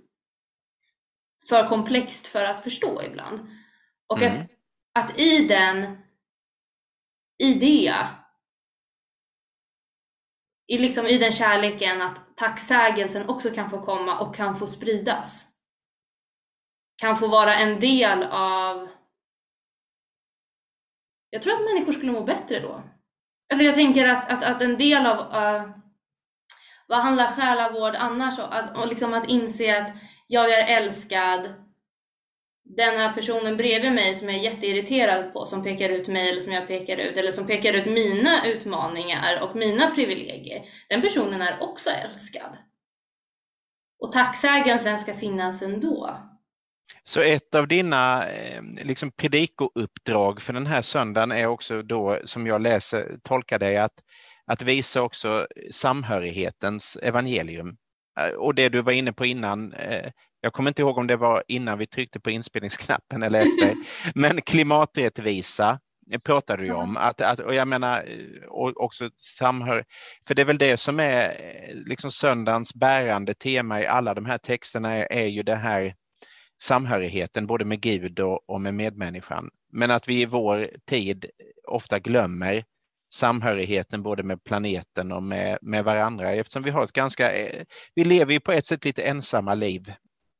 för 1.49 1.69
komplext 1.69 2.27
för 2.27 2.45
att 2.45 2.63
förstå 2.63 3.03
ibland. 3.03 3.41
Och 4.07 4.23
Mm. 4.23 4.41
att, 4.41 4.51
att 5.05 5.19
i 5.19 5.47
den, 5.47 5.99
i 7.39 7.55
det, 7.55 7.95
i, 10.71 10.79
liksom 10.79 11.07
i 11.07 11.19
den 11.19 11.33
kärleken 11.33 12.03
att 12.03 12.37
tacksägelsen 12.37 13.29
också 13.29 13.51
kan 13.51 13.71
få 13.71 13.83
komma 13.83 14.19
och 14.19 14.35
kan 14.35 14.57
få 14.57 14.67
spridas. 14.67 15.47
Kan 16.97 17.17
få 17.17 17.29
vara 17.29 17.55
en 17.55 17.81
del 17.81 18.23
av... 18.31 18.89
Jag 21.31 21.43
tror 21.43 21.53
att 21.53 21.75
människor 21.75 21.93
skulle 21.93 22.13
må 22.13 22.25
bättre 22.25 22.61
då. 22.61 22.83
Eller 23.53 23.65
jag 23.65 23.75
tänker 23.75 24.09
att, 24.09 24.31
att, 24.31 24.45
att 24.45 24.63
en 24.63 24.79
del 24.79 25.07
av... 25.07 25.19
Uh, 25.19 25.71
vad 26.87 26.99
handlar 26.99 27.33
själavård 27.33 27.95
annars 27.95 28.39
om? 28.39 28.45
Att, 28.51 28.77
och 28.77 28.89
liksom 28.89 29.15
att 29.15 29.29
inse 29.29 29.83
att 29.83 29.93
jag 30.27 30.51
är 30.51 30.83
älskad. 30.83 31.70
Den 32.77 32.97
här 32.97 33.13
personen 33.13 33.57
bredvid 33.57 33.93
mig 33.93 34.15
som 34.15 34.29
jag 34.29 34.39
är 34.39 34.43
jätteirriterad 34.43 35.33
på, 35.33 35.47
som 35.47 35.65
pekar 35.65 35.89
ut 35.89 36.09
mig 36.09 36.31
eller 36.31 36.41
som 36.41 36.53
jag 36.53 36.67
pekar 36.69 36.97
ut, 36.97 37.17
eller 37.17 37.31
som 37.33 37.47
pekar 37.47 37.73
ut 37.73 37.87
mina 37.87 38.47
utmaningar 38.47 39.41
och 39.43 39.57
mina 39.57 39.91
privilegier. 39.95 40.65
Den 40.89 41.03
personen 41.03 41.43
är 41.43 41.63
också 41.63 41.91
älskad. 41.91 42.57
Och 44.01 44.13
tacksägelsen 44.13 44.99
ska 44.99 45.15
finnas 45.15 45.63
ändå. 45.63 46.17
Så 47.05 47.21
ett 47.21 47.55
av 47.55 47.69
dina 47.69 48.29
eh, 48.29 48.63
liksom 48.63 49.13
predikouppdrag 49.13 50.43
för 50.43 50.53
den 50.53 50.67
här 50.67 50.83
söndagen 50.83 51.33
är 51.33 51.47
också 51.47 51.83
då, 51.83 52.21
som 52.25 52.47
jag 52.47 52.63
läser, 52.63 53.19
tolkar 53.23 53.59
dig, 53.59 53.77
att, 53.77 54.05
att 54.47 54.63
visa 54.63 55.03
också 55.03 55.47
samhörighetens 55.71 56.97
evangelium. 57.03 57.77
Eh, 58.21 58.35
och 58.35 58.55
det 58.55 58.69
du 58.69 58.83
var 58.83 58.93
inne 58.93 59.13
på 59.13 59.27
innan, 59.27 59.73
eh, 59.73 60.11
jag 60.41 60.53
kommer 60.53 60.71
inte 60.71 60.83
ihåg 60.83 60.99
om 60.99 61.07
det 61.07 61.17
var 61.17 61.45
innan 61.49 61.79
vi 61.79 61.87
tryckte 61.87 62.21
på 62.21 62.31
inspelningsknappen 62.31 63.23
eller 63.23 63.41
efter, 63.41 63.77
men 64.15 64.43
klimaträttvisa 64.43 65.79
pratar 66.25 66.57
du 66.57 66.73
om. 66.73 66.97
Att, 66.97 67.21
att, 67.21 67.41
och 67.41 67.55
jag 67.55 67.69
menar 67.69 68.05
och 68.49 68.85
också 68.85 69.11
samhör, 69.17 69.85
för 70.27 70.35
det 70.35 70.43
är 70.43 70.47
väl 70.47 70.59
det 70.59 70.77
som 70.77 71.01
är 71.01 71.35
liksom 71.87 72.11
söndagens 72.11 72.75
bärande 72.75 73.35
tema 73.35 73.81
i 73.81 73.87
alla 73.87 74.15
de 74.15 74.27
här 74.27 74.39
texterna 74.39 74.97
är, 74.97 75.13
är 75.13 75.27
ju 75.27 75.43
det 75.43 75.55
här 75.55 75.95
samhörigheten 76.63 77.47
både 77.47 77.65
med 77.65 77.81
Gud 77.81 78.21
och, 78.21 78.51
och 78.51 78.61
med 78.61 78.75
medmänniskan. 78.75 79.51
Men 79.73 79.91
att 79.91 80.09
vi 80.09 80.21
i 80.21 80.27
vår 80.27 80.71
tid 80.87 81.27
ofta 81.69 81.99
glömmer 81.99 82.65
samhörigheten 83.15 84.03
både 84.03 84.23
med 84.23 84.45
planeten 84.45 85.13
och 85.13 85.23
med, 85.23 85.59
med 85.63 85.85
varandra 85.85 86.33
eftersom 86.33 86.63
vi 86.63 86.71
har 86.71 86.85
ett 86.85 86.93
ganska, 86.93 87.33
eh, 87.33 87.65
vi 87.95 88.05
lever 88.05 88.33
ju 88.33 88.41
på 88.41 88.53
ett 88.53 88.67
sätt 88.67 88.85
lite 88.85 89.03
ensamma 89.03 89.55
liv 89.55 89.93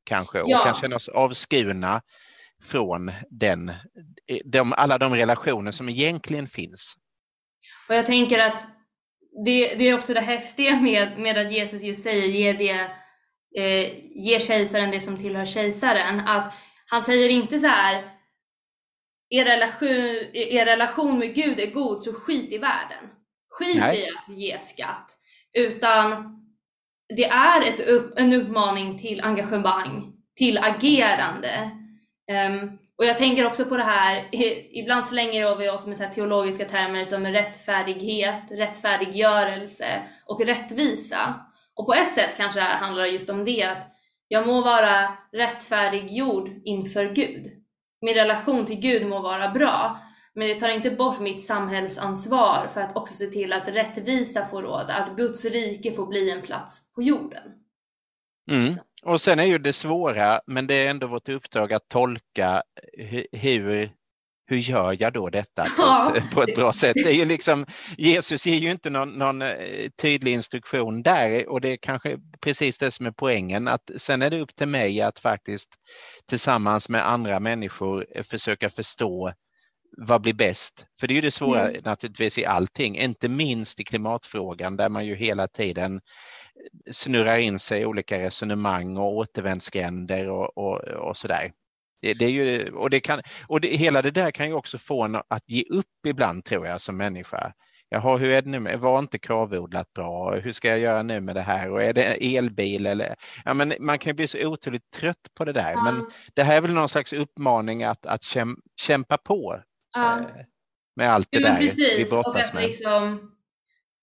kanske 0.03 0.41
och 0.41 0.49
Ja. 0.49 0.63
kan 0.63 0.73
känna 0.73 0.95
oss 0.95 1.09
avskurna 1.09 2.01
från 2.63 3.11
den, 3.29 3.69
eh, 3.69 3.75
de, 4.45 4.73
alla 4.73 4.97
de 4.97 5.15
relationer 5.15 5.71
som 5.71 5.89
egentligen 5.89 6.47
finns. 6.47 6.95
Och 7.89 7.95
jag 7.95 8.05
tänker 8.05 8.39
att 8.39 8.67
det, 9.45 9.75
det 9.75 9.89
är 9.89 9.97
också 9.97 10.13
det 10.13 10.21
häftiga 10.21 10.75
med, 10.75 11.19
med 11.19 11.37
att 11.37 11.53
Jesus 11.53 11.81
just 11.81 12.03
säger 12.03 12.27
ge 12.27 12.53
det 12.53 12.91
eh, 13.57 13.93
ge 14.03 14.39
kejsaren 14.39 14.91
det 14.91 15.01
som 15.01 15.17
tillhör 15.17 15.45
kejsaren. 15.45 16.19
Att 16.19 16.53
han 16.87 17.03
säger 17.03 17.29
inte 17.29 17.59
så 17.59 17.67
här, 17.67 18.11
er 19.29 19.45
relation, 19.45 19.89
er 20.33 20.65
relation 20.65 21.19
med 21.19 21.35
Gud 21.35 21.59
är 21.59 21.71
god 21.71 22.01
så 22.01 22.13
skit 22.13 22.51
i 22.51 22.57
världen. 22.57 23.09
Skit 23.49 23.77
Nej. 23.77 23.99
i 23.99 24.09
att 24.09 24.37
ge 24.37 24.59
skatt. 24.59 25.17
Utan 25.53 26.40
det 27.17 27.25
är 27.25 27.61
ett 27.61 27.87
upp, 27.87 28.19
en 28.19 28.33
uppmaning 28.33 28.97
till 28.97 29.21
engagemang, 29.21 30.13
till 30.35 30.57
agerande. 30.57 31.71
Um, 32.49 32.77
och 32.97 33.05
jag 33.05 33.17
tänker 33.17 33.45
också 33.45 33.65
på 33.65 33.77
det 33.77 33.83
här, 33.83 34.29
ibland 34.71 35.05
slänger 35.05 35.55
vi 35.55 35.69
oss 35.69 35.85
med 35.85 35.97
så 35.97 36.03
teologiska 36.13 36.65
termer 36.65 37.05
som 37.05 37.25
rättfärdighet, 37.25 38.51
rättfärdiggörelse 38.51 40.01
och 40.25 40.45
rättvisa. 40.45 41.35
Och 41.75 41.85
på 41.85 41.93
ett 41.93 42.13
sätt 42.13 42.37
kanske 42.37 42.59
det 42.59 42.63
här 42.63 42.77
handlar 42.77 43.05
just 43.05 43.29
om 43.29 43.45
det, 43.45 43.63
att 43.63 43.87
jag 44.27 44.47
må 44.47 44.61
vara 44.61 45.17
rättfärdiggjord 45.31 46.49
inför 46.65 47.05
Gud. 47.05 47.47
Min 48.01 48.15
relation 48.15 48.65
till 48.65 48.79
Gud 48.79 49.07
må 49.07 49.19
vara 49.19 49.49
bra, 49.49 49.99
men 50.35 50.47
det 50.47 50.59
tar 50.59 50.69
inte 50.69 50.91
bort 50.91 51.19
mitt 51.19 51.43
samhällsansvar 51.43 52.69
för 52.73 52.81
att 52.81 52.97
också 52.97 53.13
se 53.13 53.25
till 53.25 53.53
att 53.53 53.67
rättvisa 53.67 54.45
får 54.45 54.61
råda, 54.61 54.93
att 54.93 55.15
Guds 55.17 55.45
rike 55.45 55.93
får 55.93 56.05
bli 56.05 56.31
en 56.31 56.41
plats 56.41 56.93
på 56.95 57.03
jorden. 57.03 57.51
Mm. 58.51 58.75
Och 59.03 59.21
sen 59.21 59.39
är 59.39 59.43
ju 59.43 59.57
det 59.57 59.73
svåra, 59.73 60.41
men 60.47 60.67
det 60.67 60.73
är 60.73 60.89
ändå 60.89 61.07
vårt 61.07 61.29
uppdrag 61.29 61.73
att 61.73 61.89
tolka 61.89 62.63
hur, 63.31 63.91
hur 64.47 64.57
gör 64.57 64.97
jag 64.99 65.13
då 65.13 65.29
detta 65.29 65.63
på, 65.63 65.71
ja. 65.77 66.13
ett, 66.15 66.31
på 66.31 66.43
ett 66.43 66.55
bra 66.55 66.73
sätt? 66.73 66.93
Det 66.93 67.09
är 67.09 67.15
ju 67.15 67.25
liksom, 67.25 67.65
Jesus 67.97 68.47
ger 68.47 68.59
ju 68.59 68.71
inte 68.71 68.89
någon, 68.89 69.09
någon, 69.09 69.41
eh, 69.41 69.55
tydlig 70.01 70.33
instruktion 70.33 71.03
där 71.03 71.49
och 71.49 71.61
det 71.61 71.69
är 71.69 71.77
kanske 71.81 72.17
precis 72.41 72.77
det 72.77 72.91
som 72.91 73.05
är 73.05 73.11
poängen 73.11 73.67
att 73.67 73.91
sen 73.97 74.21
är 74.21 74.29
det 74.29 74.39
upp 74.39 74.55
till 74.55 74.67
mig 74.67 75.01
att 75.01 75.19
faktiskt 75.19 75.69
tillsammans 76.29 76.89
med 76.89 77.09
andra 77.09 77.39
människor 77.39 78.23
försöka 78.23 78.69
förstå 78.69 79.33
vad 79.97 80.21
blir 80.21 80.33
bäst? 80.33 80.85
För 80.99 81.07
det 81.07 81.13
är 81.13 81.15
ju 81.15 81.21
det 81.21 81.31
svåra 81.31 81.69
mm. 81.69 81.81
naturligtvis 81.85 82.37
i 82.37 82.45
allting, 82.45 82.97
inte 82.97 83.29
minst 83.29 83.79
i 83.79 83.83
klimatfrågan 83.83 84.77
där 84.77 84.89
man 84.89 85.05
ju 85.05 85.15
hela 85.15 85.47
tiden 85.47 86.01
snurrar 86.91 87.37
in 87.37 87.59
sig 87.59 87.81
i 87.81 87.85
olika 87.85 88.19
resonemang 88.19 88.97
och 88.97 89.17
återvändsgränder 89.17 90.29
och, 90.29 90.57
och, 90.57 90.79
och 90.81 91.17
sådär. 91.17 91.51
Det, 92.01 92.13
det, 92.13 92.25
är 92.25 92.29
ju, 92.29 92.71
och 92.71 92.89
det 92.89 92.99
kan, 92.99 93.21
och 93.47 93.61
det, 93.61 93.67
hela 93.67 94.01
det 94.01 94.11
där 94.11 94.31
kan 94.31 94.47
ju 94.47 94.53
också 94.53 94.77
få 94.77 95.03
en 95.03 95.15
att 95.15 95.49
ge 95.49 95.63
upp 95.69 96.05
ibland 96.07 96.45
tror 96.45 96.67
jag 96.67 96.81
som 96.81 96.97
människa. 96.97 97.53
Jaha, 97.93 98.17
hur 98.17 98.29
är 98.29 98.41
det 98.41 98.49
nu? 98.49 98.77
Var 98.77 98.99
inte 98.99 99.19
kravodlat 99.19 99.93
bra? 99.93 100.35
Hur 100.35 100.51
ska 100.51 100.67
jag 100.67 100.79
göra 100.79 101.03
nu 101.03 101.21
med 101.21 101.35
det 101.35 101.41
här? 101.41 101.71
Och 101.71 101.83
är 101.83 101.93
det 101.93 102.37
elbil 102.37 102.85
eller? 102.85 103.15
Ja, 103.45 103.53
men 103.53 103.73
man 103.79 103.99
kan 103.99 104.09
ju 104.09 104.13
bli 104.13 104.27
så 104.27 104.47
otroligt 104.47 104.91
trött 104.91 105.27
på 105.37 105.45
det 105.45 105.53
där. 105.53 105.71
Ja. 105.71 105.83
Men 105.83 106.05
det 106.33 106.43
här 106.43 106.57
är 106.57 106.61
väl 106.61 106.73
någon 106.73 106.89
slags 106.89 107.13
uppmaning 107.13 107.83
att, 107.83 108.05
att 108.05 108.23
kämpa 108.81 109.17
på 109.17 109.61
ja. 109.93 110.19
Eh, 110.19 110.45
med 110.95 111.11
allt 111.11 111.27
det 111.31 111.39
där 111.39 111.57
precis. 111.57 111.99
vi 111.99 112.09
brottas 112.09 112.53
med. 112.53 112.63
Liksom, 112.63 113.31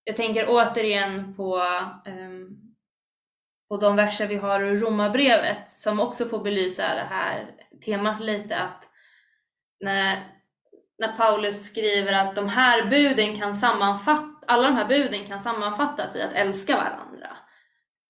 jag 0.05 0.17
tänker 0.17 0.47
återigen 0.49 1.35
på, 1.37 1.63
um, 2.07 2.75
på 3.69 3.77
de 3.77 3.97
verser 3.97 4.27
vi 4.27 4.37
har 4.37 4.61
ur 4.61 4.81
Romarbrevet 4.81 5.71
som 5.71 6.01
också 6.01 6.29
får 6.29 6.45
belysa 6.45 6.95
det 6.95 7.07
här 7.11 7.51
temat 7.85 8.21
lite 8.21 8.59
att 8.59 8.89
när, 9.81 10.25
när 10.99 11.17
Paulus 11.17 11.67
skriver 11.67 12.13
att 12.13 12.37
de 12.37 12.49
här 12.49 12.87
buden 12.91 13.37
kan 13.37 13.55
sammanfatta, 13.55 14.47
alla 14.47 14.69
de 14.69 14.77
här 14.77 14.89
buden 14.89 15.27
kan 15.27 15.41
sammanfattas 15.41 16.17
i 16.17 16.23
att 16.23 16.33
älska 16.33 16.77
varandra. 16.77 17.37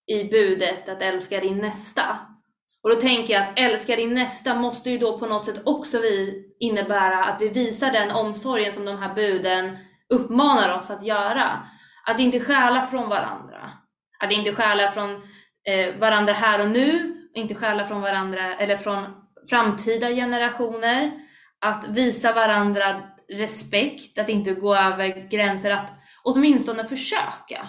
I 0.06 0.24
budet 0.24 0.88
att 0.88 1.02
älska 1.02 1.40
din 1.40 1.58
nästa. 1.58 2.18
Och 2.82 2.90
då 2.90 2.96
tänker 2.96 3.34
jag 3.34 3.42
att 3.42 3.58
älska 3.58 3.96
din 3.96 4.14
nästa 4.14 4.54
måste 4.54 4.90
ju 4.90 4.98
då 4.98 5.18
på 5.18 5.26
något 5.26 5.46
sätt 5.46 5.62
också 5.64 6.00
vi 6.00 6.44
innebära 6.60 7.24
att 7.24 7.40
vi 7.40 7.48
visar 7.48 7.92
den 7.92 8.10
omsorgen 8.10 8.72
som 8.72 8.84
de 8.84 8.98
här 8.98 9.14
buden 9.14 9.78
uppmanar 10.08 10.78
oss 10.78 10.90
att 10.90 11.04
göra. 11.04 11.66
Att 12.06 12.20
inte 12.20 12.40
stjäla 12.40 12.82
från 12.82 13.08
varandra. 13.08 13.72
Att 14.18 14.32
inte 14.32 14.54
stjäla 14.54 14.90
från 14.90 15.10
eh, 15.64 15.94
varandra 15.98 16.32
här 16.32 16.62
och 16.62 16.70
nu, 16.70 17.14
inte 17.34 17.54
stjäla 17.54 17.84
från 17.84 18.00
varandra 18.00 18.56
eller 18.56 18.76
från 18.76 19.06
framtida 19.50 20.08
generationer. 20.08 21.12
Att 21.60 21.88
visa 21.88 22.32
varandra 22.32 23.02
respekt, 23.28 24.18
att 24.18 24.28
inte 24.28 24.54
gå 24.54 24.74
över 24.76 25.28
gränser, 25.30 25.70
att 25.70 25.90
åtminstone 26.24 26.84
försöka. 26.84 27.68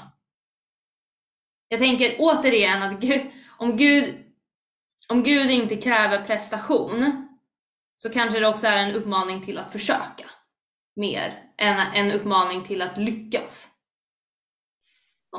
Jag 1.68 1.80
tänker 1.80 2.16
återigen 2.20 2.84
att 2.84 2.99
Gud, 2.99 3.22
om, 3.57 3.78
Gud, 3.78 4.28
om 5.10 5.24
Gud 5.24 5.51
inte 5.51 5.76
kräver 5.76 6.26
prestation 6.26 7.28
så 7.97 8.10
kanske 8.10 8.39
det 8.39 8.47
också 8.47 8.68
är 8.68 8.78
en 8.78 8.95
uppmaning 8.95 9.45
till 9.45 9.57
att 9.57 9.72
försöka 9.72 10.26
mer 10.95 11.43
än 11.57 11.80
en 11.93 12.12
uppmaning 12.12 12.64
till 12.64 12.82
att 12.82 12.97
lyckas. 12.97 13.70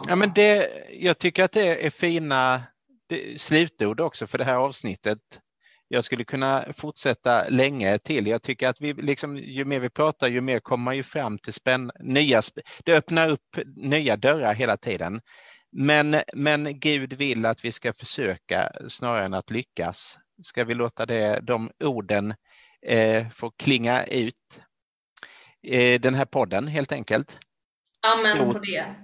Ja, 0.09 0.17
men 0.17 0.33
det, 0.35 0.69
jag 0.93 1.19
tycker 1.19 1.45
att 1.45 1.53
det 1.53 1.87
är 1.87 1.91
fina 1.91 2.63
slutord 3.37 4.01
också 4.01 4.27
för 4.27 4.39
det 4.39 4.45
här 4.45 4.57
avsnittet. 4.57 5.19
Jag 5.89 6.05
skulle 6.05 6.25
kunna 6.25 6.65
fortsätta 6.73 7.49
länge 7.49 7.99
till. 7.99 8.27
Jag 8.27 8.43
tycker 8.43 8.69
att 8.69 8.81
vi 8.81 8.93
liksom, 8.95 9.37
ju 9.37 9.65
mer 9.65 9.81
vi 9.81 9.91
pratar, 9.91 10.29
ju 10.29 10.41
mer 10.41 10.61
kommer 10.61 10.85
man 10.85 10.97
ju 10.97 11.03
fram 11.03 11.39
till 11.39 11.53
spänn, 11.53 11.91
nya, 12.01 12.43
det 12.85 12.93
öppnar 12.93 13.29
upp 13.29 13.59
nya 13.77 14.17
dörrar 14.17 14.55
hela 14.55 14.77
tiden. 14.77 15.21
Men, 15.73 16.17
men 16.33 16.81
Gud 16.81 17.13
vill 17.13 17.47
att 17.47 17.65
vi 17.65 17.73
ska 17.73 17.93
försöka 17.93 18.73
snarare 18.89 19.25
än 19.25 19.35
att 19.35 19.51
lyckas. 19.51 20.19
Ska 20.43 20.65
vi 20.65 20.75
låta 20.75 21.07
det, 21.07 21.41
de 21.41 21.71
orden 21.85 22.35
eh, 22.87 23.29
få 23.29 23.51
klinga 23.51 24.05
ut 24.05 24.35
eh, 25.63 26.01
den 26.01 26.15
här 26.15 26.25
podden 26.25 26.67
helt 26.67 26.93
enkelt. 26.93 27.39
Amen 28.01 28.37
Stort, 28.37 28.53
på 28.53 28.59
det. 28.59 28.95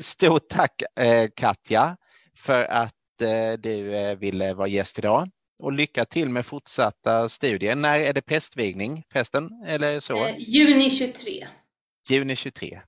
Stort 0.00 0.48
tack 0.48 0.82
eh, 1.00 1.28
Katja 1.36 1.96
för 2.36 2.64
att 2.64 3.22
eh, 3.22 3.52
du 3.58 3.96
eh, 3.96 4.16
ville 4.16 4.54
vara 4.54 4.68
gäst 4.68 4.98
idag 4.98 5.28
och 5.58 5.72
lycka 5.72 6.04
till 6.04 6.28
med 6.28 6.46
fortsatta 6.46 7.28
studier. 7.28 7.76
När 7.76 7.98
är 7.98 8.12
det 8.12 8.22
pestvigning, 8.22 9.02
pesten 9.12 9.64
eller 9.66 10.00
så? 10.00 10.26
Eh, 10.26 10.34
juni 10.38 10.90
23. 10.90 11.48
Juni 12.08 12.36
23. 12.36 12.80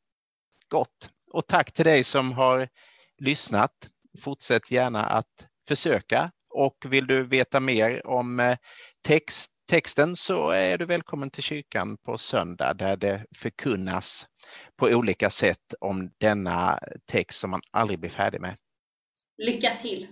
Gott. 0.68 1.08
Och 1.30 1.46
tack 1.46 1.72
till 1.72 1.84
dig 1.84 2.04
som 2.04 2.32
har 2.32 2.68
lyssnat. 3.18 3.72
Fortsätt 4.20 4.70
gärna 4.70 5.02
att 5.06 5.46
försöka 5.68 6.30
och 6.56 6.76
vill 6.88 7.06
du 7.06 7.22
veta 7.22 7.60
mer 7.60 8.06
om 8.06 8.40
eh, 8.40 8.56
text, 9.06 9.52
texten 9.70 10.16
så 10.16 10.50
är 10.50 10.78
du 10.78 10.84
välkommen 10.84 11.30
till 11.30 11.42
kyrkan 11.42 11.96
på 11.96 12.18
söndag 12.18 12.74
där 12.74 12.96
det 12.96 13.26
förkunnas 13.36 14.26
på 14.76 14.86
olika 14.86 15.30
sätt 15.30 15.74
om 15.80 16.10
denna 16.18 16.80
text 17.06 17.40
som 17.40 17.50
man 17.50 17.60
aldrig 17.70 18.00
blir 18.00 18.10
färdig 18.10 18.40
med. 18.40 18.56
Lycka 19.38 19.74
till! 19.80 20.08